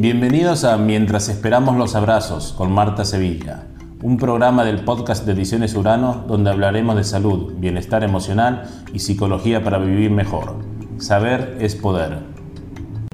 Bienvenidos 0.00 0.62
a 0.62 0.76
Mientras 0.76 1.28
esperamos 1.28 1.76
los 1.76 1.96
abrazos 1.96 2.52
con 2.52 2.70
Marta 2.70 3.04
Sevilla, 3.04 3.64
un 4.00 4.16
programa 4.16 4.64
del 4.64 4.84
podcast 4.84 5.26
de 5.26 5.32
Ediciones 5.32 5.74
Urano 5.74 6.24
donde 6.28 6.50
hablaremos 6.50 6.94
de 6.94 7.02
salud, 7.02 7.54
bienestar 7.56 8.04
emocional 8.04 8.70
y 8.92 9.00
psicología 9.00 9.64
para 9.64 9.78
vivir 9.78 10.12
mejor. 10.12 10.54
Saber 10.98 11.56
es 11.60 11.74
poder. 11.74 12.20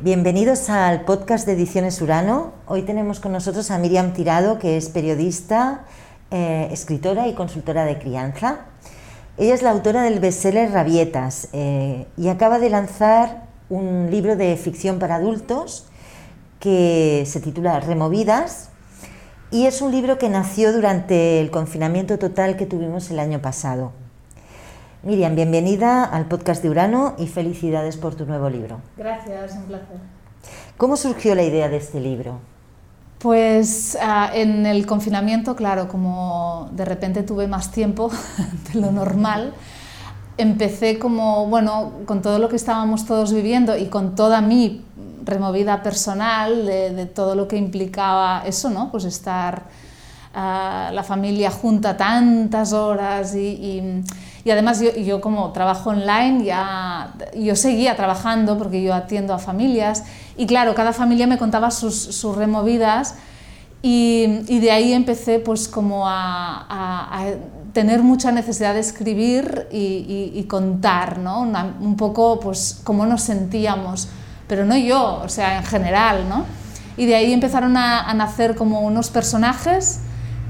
Bienvenidos 0.03 0.69
al 0.69 1.07
podcast 1.07 1.47
de 1.47 1.55
Ediciones 1.55 2.03
Urano. 2.03 2.53
Hoy 2.67 2.83
tenemos 2.83 3.19
con 3.19 3.33
nosotros 3.33 3.71
a 3.71 3.79
Miriam 3.79 4.13
Tirado, 4.13 4.59
que 4.59 4.77
es 4.77 4.91
periodista, 4.91 5.87
eh, 6.31 6.69
escritora 6.71 7.29
y 7.29 7.33
consultora 7.33 7.87
de 7.87 7.99
crianza. 7.99 8.67
Ella 9.39 9.55
es 9.55 9.63
la 9.63 9.71
autora 9.71 10.03
del 10.03 10.21
bestseller 10.21 10.71
Rabietas 10.71 11.49
eh, 11.55 12.07
y 12.19 12.29
acaba 12.29 12.59
de 12.59 12.69
lanzar 12.69 13.47
un 13.71 14.09
libro 14.11 14.37
de 14.37 14.55
ficción 14.59 14.99
para 14.99 15.15
adultos 15.15 15.87
que 16.65 17.25
se 17.27 17.41
titula 17.41 17.79
Removidas 17.79 18.71
y 19.51 19.67
es 19.67 19.83
un 19.83 19.93
libro 19.93 20.17
que 20.17 20.31
nació 20.31 20.73
durante 20.73 21.43
el 21.43 21.51
confinamiento 21.51 22.19
total 22.19 22.57
que 22.57 22.65
tuvimos 22.65 23.11
el 23.11 23.19
año 23.19 23.43
pasado. 23.43 23.93
Miriam, 25.03 25.35
bienvenida 25.35 26.05
al 26.05 26.25
podcast 26.25 26.63
de 26.63 26.71
Urano 26.71 27.17
y 27.19 27.27
felicidades 27.27 27.99
por 27.99 28.15
tu 28.15 28.25
nuevo 28.25 28.49
libro. 28.49 28.81
Gracias, 28.97 29.57
un 29.57 29.65
placer. 29.65 29.99
¿Cómo 30.79 30.97
surgió 30.97 31.35
la 31.35 31.43
idea 31.43 31.69
de 31.69 31.77
este 31.77 32.01
libro? 32.01 32.39
Pues 33.19 33.99
ah, 34.01 34.31
en 34.33 34.65
el 34.65 34.87
confinamiento, 34.87 35.57
claro, 35.57 35.87
como 35.87 36.71
de 36.73 36.87
repente 36.87 37.23
tuve 37.25 37.47
más 37.47 37.73
tiempo 37.73 38.11
de 38.73 38.81
lo 38.81 38.91
normal, 38.91 39.53
empecé 40.39 40.99
como, 40.99 41.47
bueno, 41.47 41.93
con 42.07 42.23
todo 42.23 42.39
lo 42.39 42.49
que 42.49 42.57
estábamos 42.57 43.05
todos 43.05 43.35
viviendo 43.35 43.77
y 43.77 43.89
con 43.89 44.15
toda 44.15 44.41
mi 44.41 44.83
removida 45.25 45.83
personal 45.83 46.67
de, 46.67 47.07
todo 47.07 47.35
lo 47.35 47.49
que 47.49 47.57
implicaba 47.57 48.43
eso, 48.47 48.71
¿no? 48.71 48.91
Pues 48.91 49.05
estar 49.05 49.65
ah, 50.35 50.91
la 50.93 51.03
familia 51.03 51.51
junta 51.51 51.97
tantas 51.97 52.73
horas 52.73 53.35
y, 53.35 54.03
además 54.51 54.81
yo, 54.81 55.21
como 55.21 55.53
trabajo 55.53 55.91
online 55.91 56.45
ya 56.45 57.15
yo 57.35 57.57
seguía 57.57 57.97
trabajando 57.97 58.59
porque 58.59 58.83
yo 58.83 58.95
atiendo 58.95 59.33
a 59.33 59.39
familias 59.39 60.05
y 60.37 60.47
claro, 60.47 60.75
cada 60.75 60.93
familia 60.93 61.27
me 61.27 61.39
contaba 61.39 61.71
sus, 61.71 62.23
removidas 62.37 63.15
y, 63.83 64.59
de 64.61 64.71
ahí 64.71 64.93
empecé 64.93 65.39
pues 65.39 65.69
como 65.69 66.05
a, 66.07 67.25
tener 67.73 68.03
mucha 68.05 68.31
necesidad 68.31 68.75
de 68.75 68.81
escribir 68.81 69.67
y, 69.73 70.45
contar, 70.49 71.19
¿no? 71.19 71.41
un 71.41 71.97
poco 71.97 72.39
pues 72.39 72.81
cómo 72.85 73.05
nos 73.07 73.23
sentíamos 73.23 74.09
pero 74.49 74.65
no 74.65 74.77
yo, 74.77 75.21
o 75.25 75.29
sea, 75.29 75.59
en 75.59 75.65
general, 75.65 76.29
¿no? 76.29 76.45
Y 76.97 77.07
de 77.07 77.15
ahí 77.15 77.33
empezaron 77.33 77.77
a, 77.77 78.13
nacer 78.15 78.55
como 78.55 78.81
unos 78.81 79.11
personajes 79.11 80.01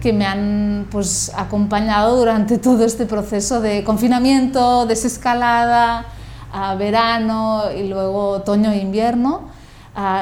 que 0.01 0.13
me 0.13 0.27
han 0.27 0.87
pues, 0.91 1.33
acompañado 1.35 2.17
durante 2.17 2.59
todo 2.69 2.85
este 2.85 3.07
proceso 3.07 3.61
de 3.61 3.85
confinamiento, 3.85 4.87
desescalada, 4.87 6.07
a 6.53 6.75
verano 6.77 7.65
y 7.77 7.89
luego 7.89 8.29
otoño 8.31 8.71
e 8.71 8.79
invierno, 8.79 9.49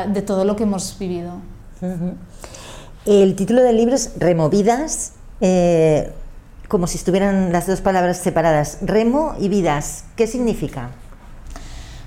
de 0.08 0.22
todo 0.22 0.44
lo 0.44 0.56
que 0.56 0.62
hemos 0.62 0.98
vivido. 0.98 1.32
El 3.04 3.34
título 3.34 3.62
del 3.62 3.76
libro 3.76 3.96
es 3.96 4.12
Removidas, 4.16 5.14
eh, 5.40 6.12
como 6.68 6.86
si 6.86 6.98
estuvieran 6.98 7.52
las 7.52 7.66
dos 7.66 7.80
palabras 7.80 8.18
separadas, 8.18 8.78
remo 8.80 9.34
y 9.40 9.48
vidas. 9.48 10.04
¿Qué 10.14 10.28
significa? 10.28 10.90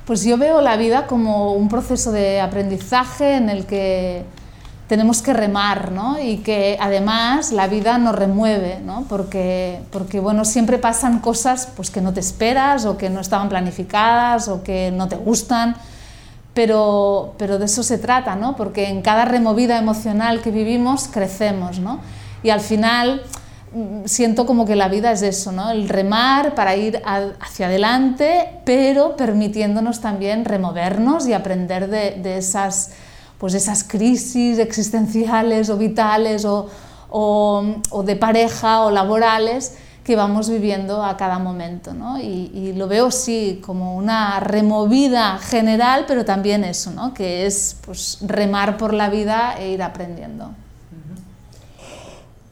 Pues 0.05 0.23
yo 0.23 0.37
veo 0.37 0.61
la 0.61 0.77
vida 0.77 1.07
como 1.07 1.53
un 1.53 1.67
proceso 1.67 2.11
de 2.11 2.39
aprendizaje 2.39 3.37
en 3.37 3.49
el 3.49 3.65
que 3.65 4.23
tenemos 4.87 5.23
que 5.23 5.33
remar, 5.33 5.91
¿no? 5.91 6.19
Y 6.21 6.37
que 6.37 6.77
además 6.79 7.51
la 7.51 7.67
vida 7.67 7.97
nos 7.97 8.13
remueve, 8.13 8.79
¿no? 8.85 9.05
Porque, 9.09 9.79
porque 9.91 10.19
bueno, 10.19 10.45
siempre 10.45 10.77
pasan 10.77 11.19
cosas 11.19 11.69
pues, 11.75 11.89
que 11.89 12.01
no 12.01 12.13
te 12.13 12.19
esperas 12.19 12.85
o 12.85 12.97
que 12.97 13.09
no 13.09 13.19
estaban 13.19 13.49
planificadas 13.49 14.47
o 14.47 14.61
que 14.61 14.91
no 14.91 15.07
te 15.07 15.15
gustan, 15.15 15.75
pero, 16.53 17.33
pero 17.39 17.57
de 17.57 17.65
eso 17.65 17.81
se 17.81 17.97
trata, 17.97 18.35
¿no? 18.35 18.55
Porque 18.55 18.89
en 18.89 19.01
cada 19.01 19.25
removida 19.25 19.79
emocional 19.79 20.41
que 20.41 20.51
vivimos 20.51 21.07
crecemos, 21.07 21.79
¿no? 21.79 21.99
Y 22.43 22.51
al 22.51 22.61
final 22.61 23.23
siento 24.05 24.45
como 24.45 24.65
que 24.65 24.75
la 24.75 24.87
vida 24.87 25.11
es 25.11 25.21
eso, 25.21 25.51
¿no? 25.51 25.69
El 25.71 25.89
remar 25.89 26.55
para 26.55 26.75
ir 26.75 27.01
hacia 27.05 27.67
adelante, 27.67 28.61
pero 28.65 29.15
permitiéndonos 29.15 30.01
también 30.01 30.45
removernos 30.45 31.27
y 31.27 31.33
aprender 31.33 31.89
de, 31.89 32.37
esas, 32.37 32.91
pues 33.37 33.53
esas 33.53 33.83
crisis 33.83 34.59
existenciales 34.59 35.69
o 35.69 35.77
vitales 35.77 36.45
o, 36.45 36.69
de 38.05 38.15
pareja 38.15 38.81
o 38.81 38.91
laborales 38.91 39.77
que 40.03 40.15
vamos 40.15 40.49
viviendo 40.49 41.03
a 41.03 41.17
cada 41.17 41.39
momento. 41.39 41.93
¿no? 41.93 42.19
Y, 42.19 42.73
lo 42.73 42.87
veo 42.87 43.11
sí 43.11 43.61
como 43.65 43.95
una 43.95 44.39
removida 44.39 45.37
general, 45.39 46.05
pero 46.07 46.23
también 46.23 46.63
eso, 46.63 46.91
¿no? 46.91 47.13
que 47.13 47.45
es 47.45 47.77
pues, 47.85 48.19
remar 48.21 48.77
por 48.77 48.93
la 48.93 49.09
vida 49.09 49.55
e 49.59 49.71
ir 49.71 49.81
aprendiendo. 49.81 50.51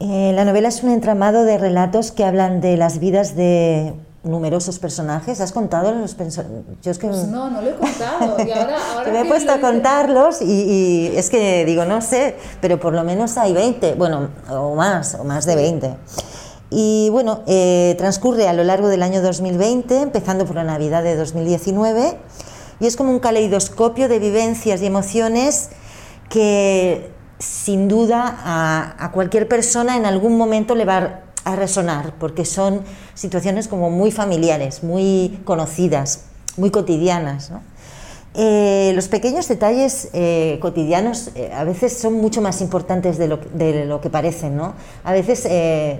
Eh, 0.00 0.32
la 0.34 0.44
novela 0.44 0.68
es 0.68 0.82
un 0.82 0.90
entramado 0.90 1.44
de 1.44 1.56
relatos 1.56 2.12
que 2.12 2.24
hablan 2.24 2.60
de 2.60 2.76
las 2.76 2.98
vidas 2.98 3.36
de 3.36 3.94
numerosos 4.24 4.78
personajes. 4.78 5.40
¿Has 5.40 5.52
contado 5.52 5.92
los 5.92 6.14
personajes? 6.14 6.52
Pues 6.82 7.28
no, 7.28 7.50
no 7.50 7.60
lo 7.60 7.70
he 7.70 7.74
contado. 7.74 8.36
Y 8.44 8.50
ahora, 8.50 8.78
me 9.12 9.20
he 9.22 9.24
puesto 9.26 9.52
a 9.52 9.60
contarlos 9.60 10.42
y, 10.42 11.12
es 11.14 11.30
que 11.30 11.64
digo, 11.64 11.84
no 11.84 12.00
sé, 12.00 12.36
pero 12.60 12.80
por 12.80 12.94
lo 12.94 13.04
menos 13.04 13.36
hay 13.38 13.52
20, 13.52 13.94
bueno, 13.94 14.30
o 14.50 14.74
más, 14.74 15.14
o 15.14 15.24
más 15.24 15.46
de 15.46 15.54
20. 15.54 15.94
Y 16.70 17.08
bueno, 17.10 17.42
eh, 17.46 17.94
transcurre 17.98 18.48
a 18.48 18.52
lo 18.52 18.64
largo 18.64 18.88
del 18.88 19.02
año 19.02 19.22
2020, 19.22 20.00
empezando 20.00 20.44
por 20.44 20.56
la 20.56 20.64
Navidad 20.64 21.04
de 21.04 21.14
2019, 21.14 22.18
y 22.80 22.86
es 22.86 22.96
como 22.96 23.10
un 23.10 23.20
caleidoscopio 23.20 24.08
de 24.08 24.18
vivencias 24.18 24.82
y 24.82 24.86
emociones 24.86 25.68
que 26.28 27.13
sin 27.44 27.88
duda 27.88 28.94
a, 28.98 29.10
cualquier 29.12 29.48
persona 29.48 29.96
en 29.96 30.06
algún 30.06 30.36
momento 30.36 30.74
le 30.74 30.84
va 30.84 31.20
a 31.44 31.56
resonar, 31.56 32.14
porque 32.18 32.44
son 32.44 32.82
situaciones 33.14 33.68
como 33.68 33.90
muy 33.90 34.10
familiares, 34.10 34.82
muy 34.82 35.40
conocidas, 35.44 36.24
muy 36.56 36.70
cotidianas. 36.70 37.52
Eh, 38.36 38.92
los 38.96 39.08
pequeños 39.08 39.46
detalles 39.46 40.08
eh, 40.12 40.58
cotidianos 40.60 41.30
eh, 41.36 41.52
a 41.54 41.62
veces 41.62 41.96
son 41.96 42.14
mucho 42.14 42.40
más 42.40 42.60
importantes 42.60 43.18
de 43.18 43.28
lo, 43.28 44.00
que 44.00 44.10
parecen. 44.10 44.56
¿no? 44.56 44.74
A 45.04 45.12
veces 45.12 45.46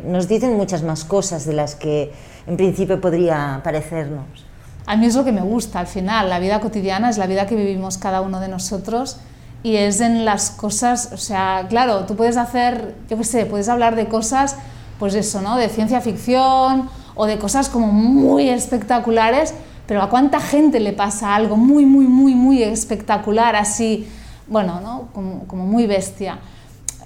nos 0.05 0.27
dicen 0.27 0.57
muchas 0.57 0.83
más 0.83 1.05
cosas 1.05 1.45
de 1.45 1.53
las 1.53 1.75
que 1.75 2.11
en 2.47 2.57
principio 2.57 3.01
podría 3.01 3.61
parecernos. 3.63 4.25
A 4.87 4.97
mí 4.97 5.07
es 5.07 5.15
lo 5.15 5.25
que 5.25 5.33
me 5.33 5.43
gusta 5.43 5.79
al 5.81 5.87
final, 5.87 6.29
la 6.29 6.39
vida 6.39 6.61
cotidiana 6.61 7.09
es 7.09 7.17
la 7.17 7.27
vida 7.27 7.47
que 7.47 7.55
vivimos 7.55 7.97
cada 7.97 8.21
uno 8.21 8.41
de 8.41 8.49
nosotros 8.49 9.19
y 9.65 9.77
es 9.77 10.03
en 10.03 10.27
las 10.27 10.51
cosas, 10.51 11.09
o 11.15 11.17
sea, 11.17 11.67
claro, 11.71 12.05
tú 12.05 12.17
puedes 12.17 12.37
hacer, 12.37 12.95
yo 13.09 13.17
qué 13.17 13.25
sé, 13.25 13.47
puedes 13.47 13.71
hablar 13.71 13.97
de 13.97 14.09
cosas, 14.09 14.57
pues 14.99 15.15
eso, 15.15 15.41
¿no? 15.41 15.57
De 15.57 15.71
ciencia 15.71 16.03
ficción 16.03 16.91
o 17.15 17.25
de 17.25 17.39
cosas 17.39 17.71
como 17.71 17.87
muy 17.87 18.51
espectaculares, 18.51 19.55
pero 19.87 20.03
¿a 20.03 20.11
cuánta 20.11 20.39
gente 20.39 20.81
le 20.81 20.93
pasa 20.93 21.35
algo 21.35 21.57
muy, 21.57 21.87
muy, 21.87 22.07
muy, 22.07 22.35
muy 22.35 22.63
espectacular, 22.63 23.57
así, 23.57 24.07
bueno, 24.49 24.83
¿no? 24.83 25.09
Como, 25.15 25.65
muy 25.65 25.87
bestia? 25.87 26.41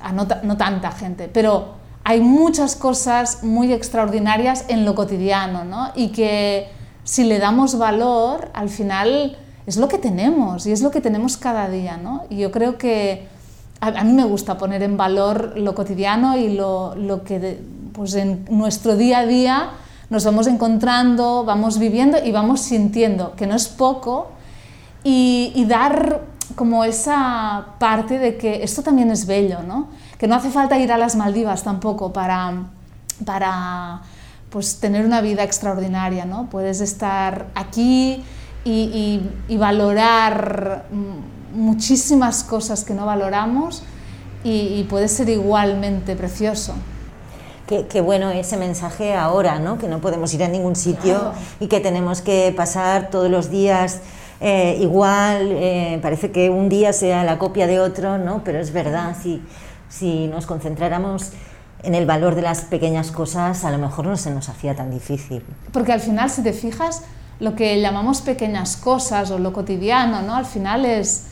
A 0.03 0.13
no, 0.13 0.27
no 0.43 0.57
tanta 0.57 0.91
gente, 0.91 1.31
pero 1.33 1.77
hay 2.03 2.21
muchas 2.21 2.75
cosas 2.75 3.45
muy 3.45 3.73
extraordinarias 3.73 4.65
en 4.67 4.85
lo 4.85 4.97
cotidiano, 4.97 5.65
¿no? 5.65 5.93
Y 5.95 6.09
que 6.09 6.69
si 7.05 7.23
le 7.23 7.39
damos 7.39 7.79
valor, 7.79 8.51
al 8.53 8.69
final 8.69 9.37
es 9.69 9.77
lo 9.77 9.87
que 9.87 9.99
tenemos 9.99 10.67
y 10.67 10.73
es 10.73 10.81
lo 10.81 10.91
que 10.91 11.03
tenemos 11.03 11.37
cada 11.37 11.69
día, 11.69 11.99
¿no? 11.99 12.23
Y 12.31 12.39
yo 12.39 12.51
creo 12.51 12.79
que 12.79 13.29
a, 13.81 14.03
mí 14.03 14.15
me 14.15 14.25
gusta 14.25 14.57
poner 14.57 14.83
en 14.83 14.97
valor 14.97 15.59
lo 15.59 15.75
cotidiano 15.75 16.39
y 16.39 16.55
lo, 16.55 16.95
lo 16.95 17.23
que 17.23 17.61
pues 17.93 18.15
en 18.15 18.47
nuestro 18.49 18.97
día 18.97 19.19
a 19.19 19.27
día 19.27 19.71
nos 20.09 20.25
vamos 20.25 20.47
encontrando, 20.47 21.45
vamos 21.45 21.79
viviendo 21.79 22.17
y 22.25 22.33
vamos 22.33 22.63
sintiendo, 22.63 23.37
que 23.37 23.47
no 23.47 23.55
es 23.55 23.69
poco, 23.69 24.31
y, 25.05 25.53
y, 25.55 25.67
dar 25.67 26.23
como 26.57 26.83
esa 26.85 27.75
parte 27.79 28.19
de 28.19 28.39
que 28.39 28.65
esto 28.65 28.83
también 28.83 29.11
es 29.11 29.27
bello, 29.27 29.63
¿no? 29.63 29.89
Que 30.17 30.27
no 30.27 30.35
hace 30.35 30.49
falta 30.49 30.79
ir 30.79 30.91
a 30.93 30.97
las 30.97 31.15
Maldivas 31.15 31.63
tampoco 31.63 32.11
para, 32.11 32.55
para 33.27 34.01
pues, 34.49 34.81
tener 34.81 35.05
una 35.05 35.21
vida 35.21 35.45
extraordinaria, 35.45 36.25
¿no? 36.25 36.49
Puedes 36.49 36.81
estar 36.81 37.49
aquí 37.55 38.25
y, 38.65 39.21
valorar 39.57 40.87
muchísimas 41.55 42.45
cosas 42.45 42.85
que 42.85 42.95
no 42.95 43.07
valoramos 43.07 43.83
y, 44.45 44.85
puede 44.85 45.09
ser 45.09 45.29
igualmente 45.29 46.17
precioso. 46.17 46.75
Qué, 47.67 48.01
bueno 48.01 48.31
ese 48.31 48.57
mensaje 48.57 49.15
ahora, 49.15 49.59
¿no? 49.59 49.77
que 49.77 49.89
no 49.89 50.01
podemos 50.01 50.33
ir 50.33 50.43
a 50.43 50.49
ningún 50.49 50.75
sitio 50.75 51.33
y 51.61 51.67
que 51.67 51.81
tenemos 51.81 52.23
que 52.23 52.53
pasar 52.57 53.11
todos 53.11 53.31
los 53.31 53.51
días 53.51 54.01
eh, 54.41 54.79
igual, 54.81 55.51
eh, 55.51 55.99
parece 56.01 56.31
que 56.31 56.49
un 56.49 56.69
día 56.69 56.93
sea 56.93 57.25
la 57.25 57.39
copia 57.39 57.67
de 57.67 57.81
otro, 57.81 58.19
¿no? 58.19 58.45
Pero 58.45 58.61
es 58.61 58.73
verdad, 58.73 59.17
si, 59.21 59.43
si 59.89 60.29
nos 60.29 60.47
concentráramos 60.47 61.33
en 61.83 61.95
el 61.95 62.07
valor 62.07 62.35
de 62.35 62.43
las 62.43 62.63
pequeñas 62.63 63.11
cosas, 63.11 63.65
a 63.65 63.71
lo 63.71 63.79
mejor 63.79 64.07
no 64.07 64.17
se 64.17 64.31
nos 64.31 64.49
hacía 64.49 64.77
tan 64.77 64.91
difícil. 64.91 65.45
Porque 65.73 65.93
al 65.93 66.01
final, 66.01 66.31
si 66.31 66.43
te 66.43 66.53
fijas, 66.53 67.03
lo 67.41 67.55
que 67.55 67.81
llamamos 67.81 68.21
pequeñas 68.21 68.77
cosas 68.77 69.31
o 69.31 69.39
lo 69.39 69.53
cotidiano, 69.53 70.23
¿no? 70.23 70.35
Al 70.35 70.47
final 70.47 70.85
es 70.85 71.27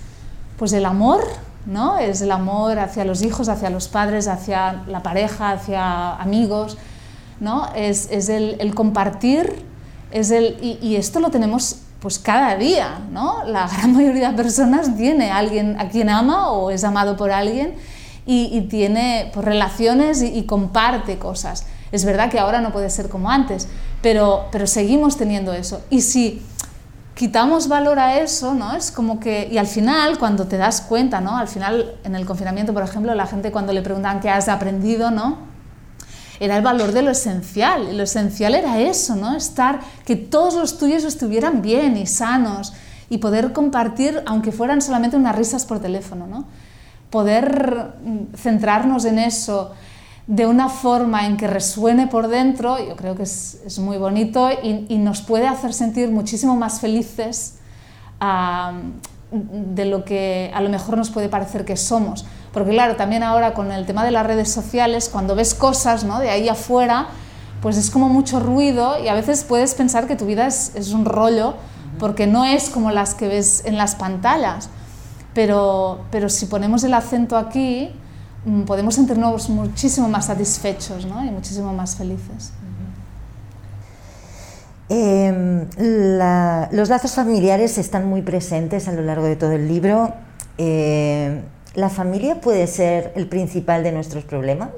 pues 0.57 0.73
el 0.73 0.87
amor, 0.87 1.23
¿no? 1.67 1.99
Es 1.99 2.23
el 2.23 2.31
amor 2.31 2.79
hacia 2.79 3.05
los 3.05 3.23
hijos, 3.23 3.49
hacia 3.49 3.71
los 3.71 3.89
padres, 3.89 4.29
hacia 4.29 4.85
la 4.87 5.03
pareja, 5.03 5.51
hacia 5.51 6.15
amigos, 6.15 6.79
¿no? 7.41 7.69
Es, 7.75 8.09
es 8.11 8.29
el, 8.29 8.75
compartir, 8.75 9.65
es 10.13 10.31
el, 10.31 10.57
y, 10.63 10.97
esto 10.97 11.21
lo 11.21 11.31
tenemos 11.31 11.81
pues 12.01 12.19
cada 12.19 12.57
día, 12.57 13.01
¿no? 13.11 13.45
La 13.45 13.67
gran 13.67 13.93
mayoría 13.93 14.31
de 14.31 14.37
personas 14.37 14.97
tiene 14.97 15.31
a 15.31 15.39
alguien 15.39 15.79
a 15.81 15.89
quien 15.89 16.09
ama 16.09 16.51
o 16.51 16.71
es 16.71 16.85
amado 16.85 17.17
por 17.17 17.33
alguien 17.33 17.75
y, 18.25 18.61
tiene 18.63 19.31
pues, 19.35 19.45
relaciones 19.45 20.23
y 20.23 20.45
comparte 20.45 21.19
cosas. 21.19 21.67
Es 21.93 22.05
verdad 22.05 22.31
que 22.31 22.39
ahora 22.39 22.61
no 22.61 22.73
puede 22.73 22.91
ser 22.91 23.09
como 23.09 23.31
antes, 23.31 23.69
pero, 24.03 24.47
pero 24.53 24.67
seguimos 24.67 25.17
teniendo 25.17 25.53
eso. 25.53 25.83
Y 25.91 26.01
si 26.01 26.43
quitamos 27.15 27.67
valor 27.67 27.99
a 27.99 28.19
eso, 28.19 28.55
¿no? 28.55 28.77
Es 28.77 28.91
como 28.91 29.19
que, 29.19 29.49
y 29.51 29.57
al 29.57 29.67
final, 29.67 30.19
cuando 30.19 30.47
te 30.47 30.59
das 30.59 30.83
cuenta, 30.83 31.21
¿no? 31.21 31.37
Al 31.39 31.49
final, 31.49 31.97
en 32.05 32.15
el 32.15 32.27
confinamiento, 32.27 32.75
por 32.75 32.83
ejemplo, 32.83 33.15
la 33.15 33.27
gente 33.27 33.51
cuando 33.51 33.73
le 33.73 33.81
preguntan 33.81 34.21
qué 34.21 34.29
has 34.29 34.49
aprendido, 34.49 35.11
¿no? 35.11 35.39
Era 36.41 36.59
el 36.59 36.63
valor 36.63 36.93
de 36.93 37.01
lo 37.01 37.11
esencial, 37.11 37.89
y 37.91 37.97
lo 37.97 38.03
esencial 38.03 38.55
era 38.55 38.81
eso, 38.81 39.17
¿no? 39.17 39.35
Estar, 39.35 39.81
que 40.05 40.15
todos 40.15 40.55
los 40.55 40.77
tuyos 40.77 41.05
estuvieran 41.05 41.63
bien 41.63 41.97
y 41.97 42.07
sanos, 42.07 42.75
y 43.09 43.19
poder 43.19 43.55
compartir, 43.55 44.23
aunque 44.27 44.53
fueran 44.53 44.83
solamente 44.83 45.17
unas 45.17 45.35
risas 45.35 45.65
por 45.65 45.79
teléfono, 45.81 46.27
¿no? 46.27 46.45
Poder 47.09 47.95
centrarnos 48.37 49.07
en 49.07 49.21
eso, 49.21 49.73
de 50.27 50.47
una 50.47 50.69
forma 50.69 51.27
en 51.27 51.37
que 51.37 51.47
resuene 51.47 52.09
por 52.09 52.29
dentro, 52.29 52.79
yo 52.85 52.97
creo 52.97 53.15
que 53.15 53.23
es, 53.23 53.61
es 53.65 53.79
muy 53.79 53.97
bonito 53.97 54.51
y, 54.51 54.87
y, 54.89 54.99
nos 54.99 55.23
puede 55.23 55.47
hacer 55.47 55.73
sentir 55.73 56.11
muchísimo 56.11 56.57
más 56.57 56.81
felices 56.81 57.59
uh, 58.21 58.75
de 59.31 59.85
lo 59.85 60.05
que 60.05 60.51
a 60.53 60.61
lo 60.61 60.69
mejor 60.69 60.97
nos 60.97 61.11
puede 61.11 61.29
parecer 61.29 61.65
que 61.65 61.77
somos. 61.77 62.27
Porque 62.53 62.73
claro, 62.73 62.97
también 62.97 63.23
ahora 63.23 63.55
con 63.55 63.71
el 63.71 63.87
tema 63.87 64.05
de 64.05 64.11
las 64.11 64.27
redes 64.27 64.51
sociales, 64.51 65.09
cuando 65.13 65.37
ves 65.37 65.55
cosas 65.55 66.03
¿no? 66.03 66.19
de 66.19 66.31
ahí 66.31 66.49
afuera, 66.49 67.07
pues 67.63 67.77
es 67.77 67.91
como 67.91 68.09
mucho 68.09 68.41
ruido 68.41 68.99
y 69.03 69.09
a 69.09 69.15
veces 69.15 69.45
puedes 69.45 69.75
pensar 69.75 70.09
que 70.09 70.17
tu 70.17 70.27
vida 70.27 70.47
es, 70.47 70.75
es 70.75 70.93
un 70.93 71.05
rollo 71.05 71.55
porque 71.99 72.27
no 72.27 72.45
es 72.45 72.69
como 72.69 72.91
las 72.91 73.15
que 73.15 73.29
ves 73.29 73.63
en 73.65 73.77
las 73.77 73.95
pantallas. 73.95 74.71
Pero, 75.35 76.01
pero 76.11 76.29
si 76.29 76.47
ponemos 76.47 76.83
el 76.83 76.95
acento 76.95 77.37
aquí, 77.37 77.93
podemos 78.67 78.95
sentirnos 78.95 79.49
muchísimo 79.49 80.09
más 80.09 80.27
satisfechos 80.27 81.05
¿no? 81.05 81.25
y 81.25 81.31
muchísimo 81.31 81.73
más 81.73 81.97
felices. 81.97 82.53
Eh, 84.89 85.67
la, 85.79 86.69
los 86.71 86.89
lazos 86.89 87.13
familiares 87.13 87.77
están 87.77 88.07
muy 88.07 88.23
presentes 88.23 88.87
a 88.87 88.93
lo 88.93 89.03
largo 89.03 89.27
de 89.27 89.35
todo 89.35 89.53
el 89.53 89.67
libro. 89.67 90.15
Eh, 90.59 91.43
¿La 91.75 91.91
familia 91.91 92.41
puede 92.41 92.67
ser 92.69 93.13
el 93.17 93.27
principal 93.27 93.83
de 93.83 93.93
nuestros 93.93 94.25
problemas? 94.25 94.71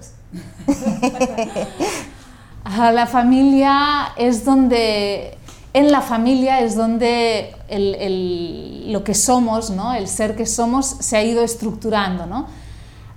la 2.64 3.06
familia 3.06 4.12
es 4.16 4.46
donde, 4.46 5.36
en 5.74 5.92
la 5.92 6.00
familia 6.00 6.60
es 6.60 6.74
donde 6.74 7.54
el, 7.68 7.94
el, 7.96 8.92
lo 8.92 9.04
que 9.04 9.14
somos, 9.14 9.70
¿no? 9.70 9.92
el 9.92 10.08
ser 10.08 10.34
que 10.34 10.46
somos, 10.46 10.86
se 10.86 11.18
ha 11.18 11.22
ido 11.22 11.44
estructurando. 11.44 12.24
¿no? 12.24 12.46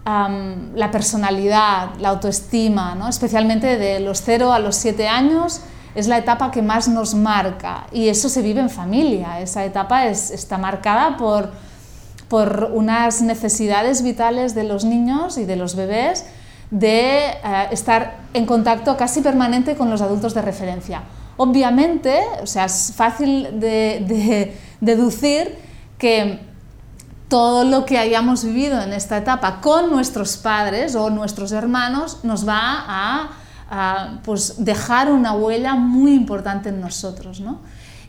Um, 0.06 0.76
la 0.76 0.92
personalidad, 0.92 1.96
la 2.00 2.10
autoestima, 2.10 2.96
¿no? 2.96 3.08
especialmente 3.08 3.78
de 3.78 4.00
los 4.00 4.22
0 4.22 4.54
a 4.54 4.60
los 4.60 4.76
7 4.76 5.08
años, 5.08 5.62
es 5.94 6.08
la 6.08 6.18
etapa 6.18 6.52
que 6.52 6.62
más 6.62 6.88
nos 6.88 7.14
marca 7.14 7.88
y 7.92 8.08
eso 8.08 8.30
se 8.30 8.42
vive 8.42 8.62
en 8.62 8.70
familia. 8.70 9.42
Esa 9.42 9.66
etapa 9.66 10.08
es, 10.08 10.32
está 10.32 10.58
marcada 10.58 11.18
por, 11.18 11.52
por 12.30 12.72
unas 12.74 13.22
necesidades 13.22 14.02
vitales 14.02 14.56
de 14.56 14.64
los 14.64 14.86
niños 14.86 15.38
y 15.38 15.46
de 15.46 15.58
los 15.58 15.76
bebés 15.76 16.26
de 16.70 17.26
uh, 17.44 17.74
estar 17.74 18.22
en 18.34 18.46
contacto 18.46 18.96
casi 18.96 19.20
permanente 19.20 19.76
con 19.76 19.90
los 19.90 20.02
adultos 20.02 20.34
de 20.34 20.42
referencia. 20.42 21.04
Obviamente, 21.36 22.22
o 22.42 22.48
sea, 22.48 22.66
es 22.66 22.94
fácil 22.96 23.60
de, 23.60 24.06
de 24.08 24.58
deducir 24.80 25.58
que 25.98 26.51
todo 27.32 27.64
lo 27.64 27.86
que 27.86 27.98
hayamos 27.98 28.44
vivido 28.44 28.82
en 28.82 28.92
esta 28.92 29.18
etapa 29.18 29.62
con 29.62 29.90
nuestros 29.90 30.36
padres 30.36 30.96
o 30.96 31.10
nuestros 31.10 31.54
hermanos 31.54 32.18
nos 32.24 32.46
va 32.46 33.30
a, 33.70 34.20
pues, 34.26 34.56
dejar 34.66 35.10
una 35.10 35.32
huella 35.32 35.76
muy 35.76 36.14
importante 36.14 36.68
en 36.68 36.82
nosotros. 36.82 37.40
¿no? 37.40 37.60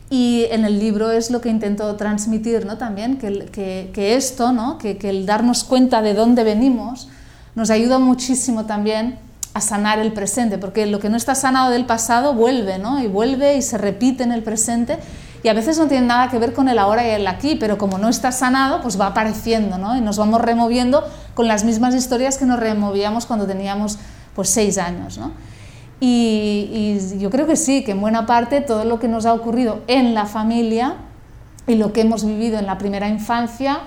Y 0.09 0.47
en 0.51 0.65
el 0.65 0.77
libro 0.77 1.09
es 1.09 1.31
lo 1.31 1.39
que 1.39 1.47
intento 1.47 1.95
transmitir 1.95 2.65
¿no? 2.65 2.77
también, 2.77 3.17
que, 3.17 3.45
que, 3.45 3.91
que 3.93 4.15
esto, 4.15 4.51
¿no? 4.51 4.77
que, 4.77 4.97
que 4.97 5.09
el 5.09 5.25
darnos 5.25 5.63
cuenta 5.63 6.01
de 6.01 6.15
dónde 6.15 6.43
venimos, 6.43 7.07
nos 7.55 7.69
ayuda 7.69 7.99
muchísimo 7.99 8.65
también 8.65 9.19
a 9.53 9.61
sanar 9.61 9.99
el 9.99 10.11
presente, 10.11 10.57
porque 10.57 10.85
lo 10.85 10.99
que 10.99 11.07
no 11.07 11.15
está 11.15 11.33
sanado 11.33 11.71
del 11.71 11.85
pasado 11.85 12.33
vuelve, 12.33 12.77
¿no? 12.77 13.01
Y 13.01 13.07
vuelve 13.07 13.55
y 13.55 13.61
se 13.61 13.77
repite 13.77 14.23
en 14.23 14.31
el 14.31 14.41
presente 14.43 14.97
y 15.43 15.49
a 15.49 15.53
veces 15.53 15.77
no 15.77 15.87
tiene 15.87 16.07
nada 16.07 16.29
que 16.29 16.39
ver 16.39 16.53
con 16.53 16.69
el 16.69 16.79
ahora 16.79 17.05
y 17.05 17.11
el 17.11 17.27
aquí, 17.27 17.55
pero 17.55 17.77
como 17.77 17.97
no 17.97 18.07
está 18.07 18.31
sanado, 18.31 18.81
pues 18.81 18.99
va 18.99 19.07
apareciendo, 19.07 19.77
¿no? 19.77 19.95
Y 19.97 20.01
nos 20.01 20.17
vamos 20.17 20.39
removiendo 20.39 21.03
con 21.33 21.49
las 21.49 21.65
mismas 21.65 21.93
historias 21.93 22.37
que 22.37 22.45
nos 22.45 22.59
removíamos 22.59 23.25
cuando 23.25 23.45
teníamos 23.45 23.99
pues 24.35 24.49
seis 24.49 24.77
años, 24.77 25.17
¿no? 25.17 25.31
Y, 25.99 26.97
y 27.11 27.19
yo 27.19 27.29
creo 27.29 27.45
que 27.45 27.57
sí, 27.57 27.83
que 27.83 27.91
en 27.91 27.99
buena 27.99 28.25
parte 28.25 28.61
todo 28.61 28.85
lo 28.85 28.99
que 28.99 29.09
nos 29.09 29.25
ha 29.25 29.33
ocurrido 29.33 29.81
en 29.87 30.13
la 30.13 30.25
familia 30.25 30.95
y 31.67 31.75
lo 31.75 31.91
que 31.91 32.01
hemos 32.01 32.25
vivido 32.25 32.57
en 32.57 32.65
la 32.65 32.77
primera 32.77 33.09
infancia, 33.09 33.79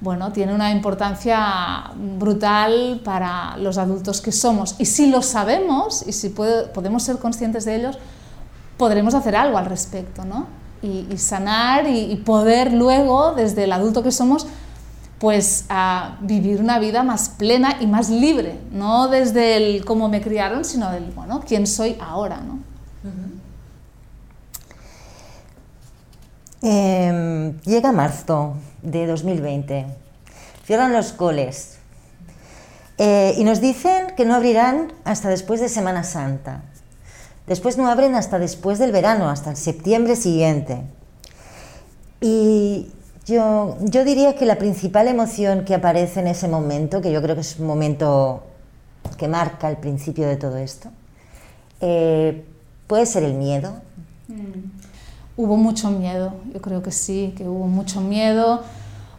bueno, 0.00 0.32
tiene 0.32 0.54
una 0.54 0.70
importancia 0.70 1.90
brutal 1.96 3.00
para 3.04 3.56
los 3.56 3.76
adultos 3.76 4.20
que 4.20 4.30
somos. 4.30 4.76
Y 4.78 4.86
si 4.86 5.10
lo 5.10 5.20
sabemos 5.22 6.04
y 6.06 6.12
si 6.12 6.28
puede, 6.28 6.66
podemos 6.68 7.02
ser 7.02 7.18
conscientes 7.18 7.64
de 7.64 7.76
ellos, 7.76 7.98
podremos 8.76 9.14
hacer 9.14 9.34
algo 9.34 9.58
al 9.58 9.66
respecto, 9.66 10.24
¿no? 10.24 10.61
Y, 10.82 11.16
sanar 11.16 11.88
y, 11.88 12.16
poder 12.16 12.72
luego, 12.72 13.34
desde 13.34 13.64
el 13.64 13.72
adulto 13.72 14.02
que 14.02 14.10
somos, 14.10 14.46
pues 15.18 15.66
a 15.68 16.16
vivir 16.20 16.60
una 16.60 16.80
vida 16.80 17.04
más 17.04 17.28
plena 17.28 17.76
y 17.80 17.86
más 17.86 18.10
libre, 18.10 18.58
no 18.72 19.08
desde 19.08 19.56
el 19.56 19.84
cómo 19.84 20.08
me 20.08 20.20
criaron, 20.20 20.64
sino 20.64 20.90
del, 20.90 21.04
bueno, 21.12 21.42
quién 21.46 21.66
soy 21.66 21.96
ahora, 22.00 22.40
¿no? 22.40 22.58
Eh, 26.64 27.54
llega 27.64 27.92
marzo 27.92 28.54
de 28.82 29.06
2020, 29.06 29.86
cierran 30.64 30.92
los 30.92 31.12
coles 31.12 31.78
eh, 32.98 33.34
y 33.36 33.44
nos 33.44 33.60
dicen 33.60 34.14
que 34.16 34.24
no 34.24 34.34
abrirán 34.34 34.92
hasta 35.04 35.28
después 35.28 35.60
de 35.60 35.68
Semana 35.68 36.04
Santa. 36.04 36.62
Después 37.46 37.76
no 37.76 37.88
abren 37.88 38.14
hasta 38.14 38.38
después 38.38 38.78
del 38.78 38.92
verano, 38.92 39.28
hasta 39.28 39.50
el 39.50 39.56
septiembre 39.56 40.16
siguiente. 40.16 40.82
Y 42.20 42.88
yo, 43.26 43.76
yo 43.80 44.04
diría 44.04 44.36
que 44.36 44.46
la 44.46 44.58
principal 44.58 45.08
emoción 45.08 45.64
que 45.64 45.74
aparece 45.74 46.20
en 46.20 46.28
ese 46.28 46.46
momento, 46.46 47.00
que 47.00 47.10
yo 47.10 47.20
creo 47.20 47.34
que 47.34 47.40
es 47.40 47.58
un 47.58 47.66
momento 47.66 48.44
que 49.18 49.26
marca 49.26 49.68
el 49.68 49.76
principio 49.76 50.28
de 50.28 50.36
todo 50.36 50.56
esto, 50.56 50.90
eh, 51.80 52.44
puede 52.86 53.06
ser 53.06 53.24
el 53.24 53.34
miedo. 53.34 53.74
Mm. 54.28 54.80
Hubo 55.36 55.56
mucho 55.56 55.90
miedo, 55.90 56.34
yo 56.54 56.60
creo 56.60 56.82
que 56.82 56.92
sí, 56.92 57.34
que 57.36 57.48
hubo 57.48 57.66
mucho 57.66 58.00
miedo, 58.00 58.62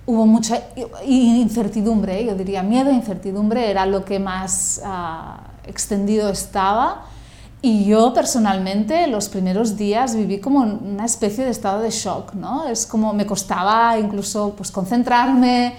hubo 0.06 0.26
mucha 0.26 0.62
incertidumbre, 1.06 2.24
yo 2.24 2.36
diría 2.36 2.64
miedo 2.64 2.90
e 2.90 2.94
incertidumbre 2.94 3.70
era 3.70 3.86
lo 3.86 4.06
que 4.06 4.20
más 4.20 4.82
uh, 4.86 5.70
extendido 5.70 6.30
estaba 6.30 7.06
y 7.66 7.86
yo 7.86 8.14
personalmente 8.14 9.08
los 9.08 9.30
primeros 9.30 9.78
días 9.78 10.18
viví 10.18 10.40
como 10.40 10.60
una 10.60 11.06
especie 11.06 11.46
de 11.46 11.52
estado 11.52 11.82
de 11.82 11.92
shock, 11.92 12.34
¿no? 12.34 12.68
Es 12.68 12.86
como 12.86 13.14
me 13.14 13.26
costaba 13.26 13.98
incluso 13.98 14.54
pues 14.58 14.70
concentrarme, 14.70 15.74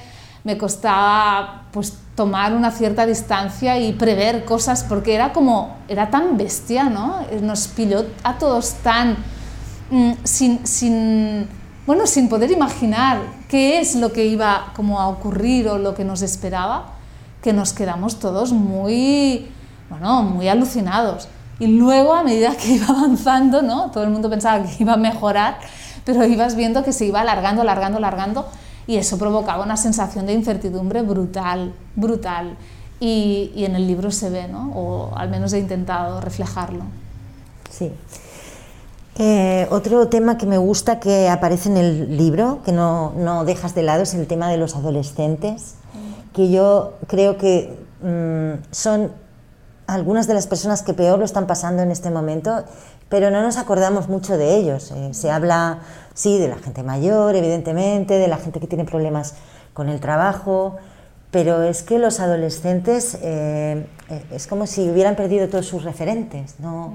me 0.44 0.56
costaba 0.56 1.64
pues 1.72 1.92
tomar 2.14 2.54
una 2.54 2.70
cierta 2.70 3.04
distancia 3.04 3.78
y 3.78 3.92
prever 3.92 4.46
cosas 4.46 4.82
porque 4.82 5.14
era 5.14 5.34
como 5.34 5.76
era 5.86 6.08
tan 6.08 6.38
bestia, 6.38 6.84
¿no? 6.84 7.18
Nos 7.42 7.68
pilló 7.68 8.06
a 8.22 8.38
todos 8.38 8.76
tan 8.82 9.18
mm, 9.90 10.12
sin, 10.24 10.66
sin 10.66 11.46
bueno, 11.86 12.06
sin 12.06 12.30
poder 12.30 12.50
imaginar 12.50 13.18
qué 13.46 13.78
es 13.78 13.94
lo 13.94 14.10
que 14.10 14.24
iba 14.24 14.72
como 14.74 15.02
a 15.02 15.08
ocurrir 15.08 15.68
o 15.68 15.76
lo 15.76 15.94
que 15.94 16.06
nos 16.06 16.22
esperaba, 16.22 16.94
que 17.42 17.52
nos 17.52 17.74
quedamos 17.74 18.18
todos 18.18 18.54
muy 18.54 19.50
bueno, 19.90 20.22
muy 20.22 20.48
alucinados. 20.48 21.28
Y 21.58 21.66
luego, 21.68 22.14
a 22.14 22.22
medida 22.22 22.56
que 22.56 22.68
iba 22.74 22.86
avanzando, 22.86 23.62
¿no? 23.62 23.90
todo 23.90 24.04
el 24.04 24.10
mundo 24.10 24.30
pensaba 24.30 24.64
que 24.64 24.82
iba 24.82 24.94
a 24.94 24.96
mejorar, 24.96 25.58
pero 26.04 26.24
ibas 26.24 26.54
viendo 26.54 26.82
que 26.84 26.92
se 26.92 27.06
iba 27.06 27.20
alargando, 27.20 27.62
alargando, 27.62 27.98
alargando 27.98 28.46
y 28.86 28.96
eso 28.96 29.18
provocaba 29.18 29.64
una 29.64 29.76
sensación 29.76 30.26
de 30.26 30.34
incertidumbre 30.34 31.02
brutal, 31.02 31.72
brutal. 31.96 32.56
Y, 33.00 33.52
y 33.54 33.64
en 33.64 33.74
el 33.74 33.86
libro 33.86 34.10
se 34.10 34.30
ve, 34.30 34.48
¿no? 34.48 34.70
o 34.74 35.16
al 35.16 35.28
menos 35.28 35.52
he 35.52 35.58
intentado 35.58 36.20
reflejarlo. 36.20 36.84
Sí. 37.70 37.90
Eh, 39.16 39.68
otro 39.70 40.08
tema 40.08 40.38
que 40.38 40.46
me 40.46 40.58
gusta 40.58 40.98
que 40.98 41.28
aparece 41.28 41.68
en 41.68 41.76
el 41.76 42.16
libro, 42.16 42.60
que 42.64 42.72
no, 42.72 43.12
no, 43.16 43.44
dejas 43.44 43.74
de 43.74 43.82
lado, 43.82 44.02
es 44.02 44.14
el 44.14 44.26
tema 44.26 44.48
de 44.48 44.56
los 44.56 44.74
adolescentes, 44.74 45.74
que 46.32 46.50
yo 46.50 46.94
creo 47.06 47.36
que 47.36 47.76
mmm, 48.02 48.60
son 48.72 49.12
algunas 49.86 50.26
de 50.26 50.34
las 50.34 50.46
personas 50.46 50.82
que 50.82 50.94
peor 50.94 51.18
lo 51.18 51.24
están 51.24 51.46
pasando 51.46 51.82
en 51.82 51.90
este 51.90 52.10
momento, 52.10 52.64
pero 53.08 53.30
no 53.30 53.42
nos 53.42 53.58
acordamos 53.58 54.08
mucho 54.08 54.36
de 54.38 54.56
ellos. 54.56 54.90
Eh, 54.92 55.12
se 55.12 55.30
habla, 55.30 55.80
sí, 56.14 56.38
de 56.38 56.48
la 56.48 56.56
gente 56.56 56.82
mayor, 56.82 57.36
evidentemente, 57.36 58.14
de 58.14 58.28
la 58.28 58.38
gente 58.38 58.60
que 58.60 58.66
tiene 58.66 58.84
problemas 58.84 59.34
con 59.72 59.88
el 59.88 60.00
trabajo, 60.00 60.76
pero 61.30 61.62
es 61.62 61.82
que 61.82 61.98
los 61.98 62.20
adolescentes 62.20 63.18
eh, 63.20 63.86
es 64.30 64.46
como 64.46 64.66
si 64.66 64.88
hubieran 64.88 65.16
perdido 65.16 65.48
todos 65.48 65.66
sus 65.66 65.82
referentes, 65.82 66.60
¿no? 66.60 66.94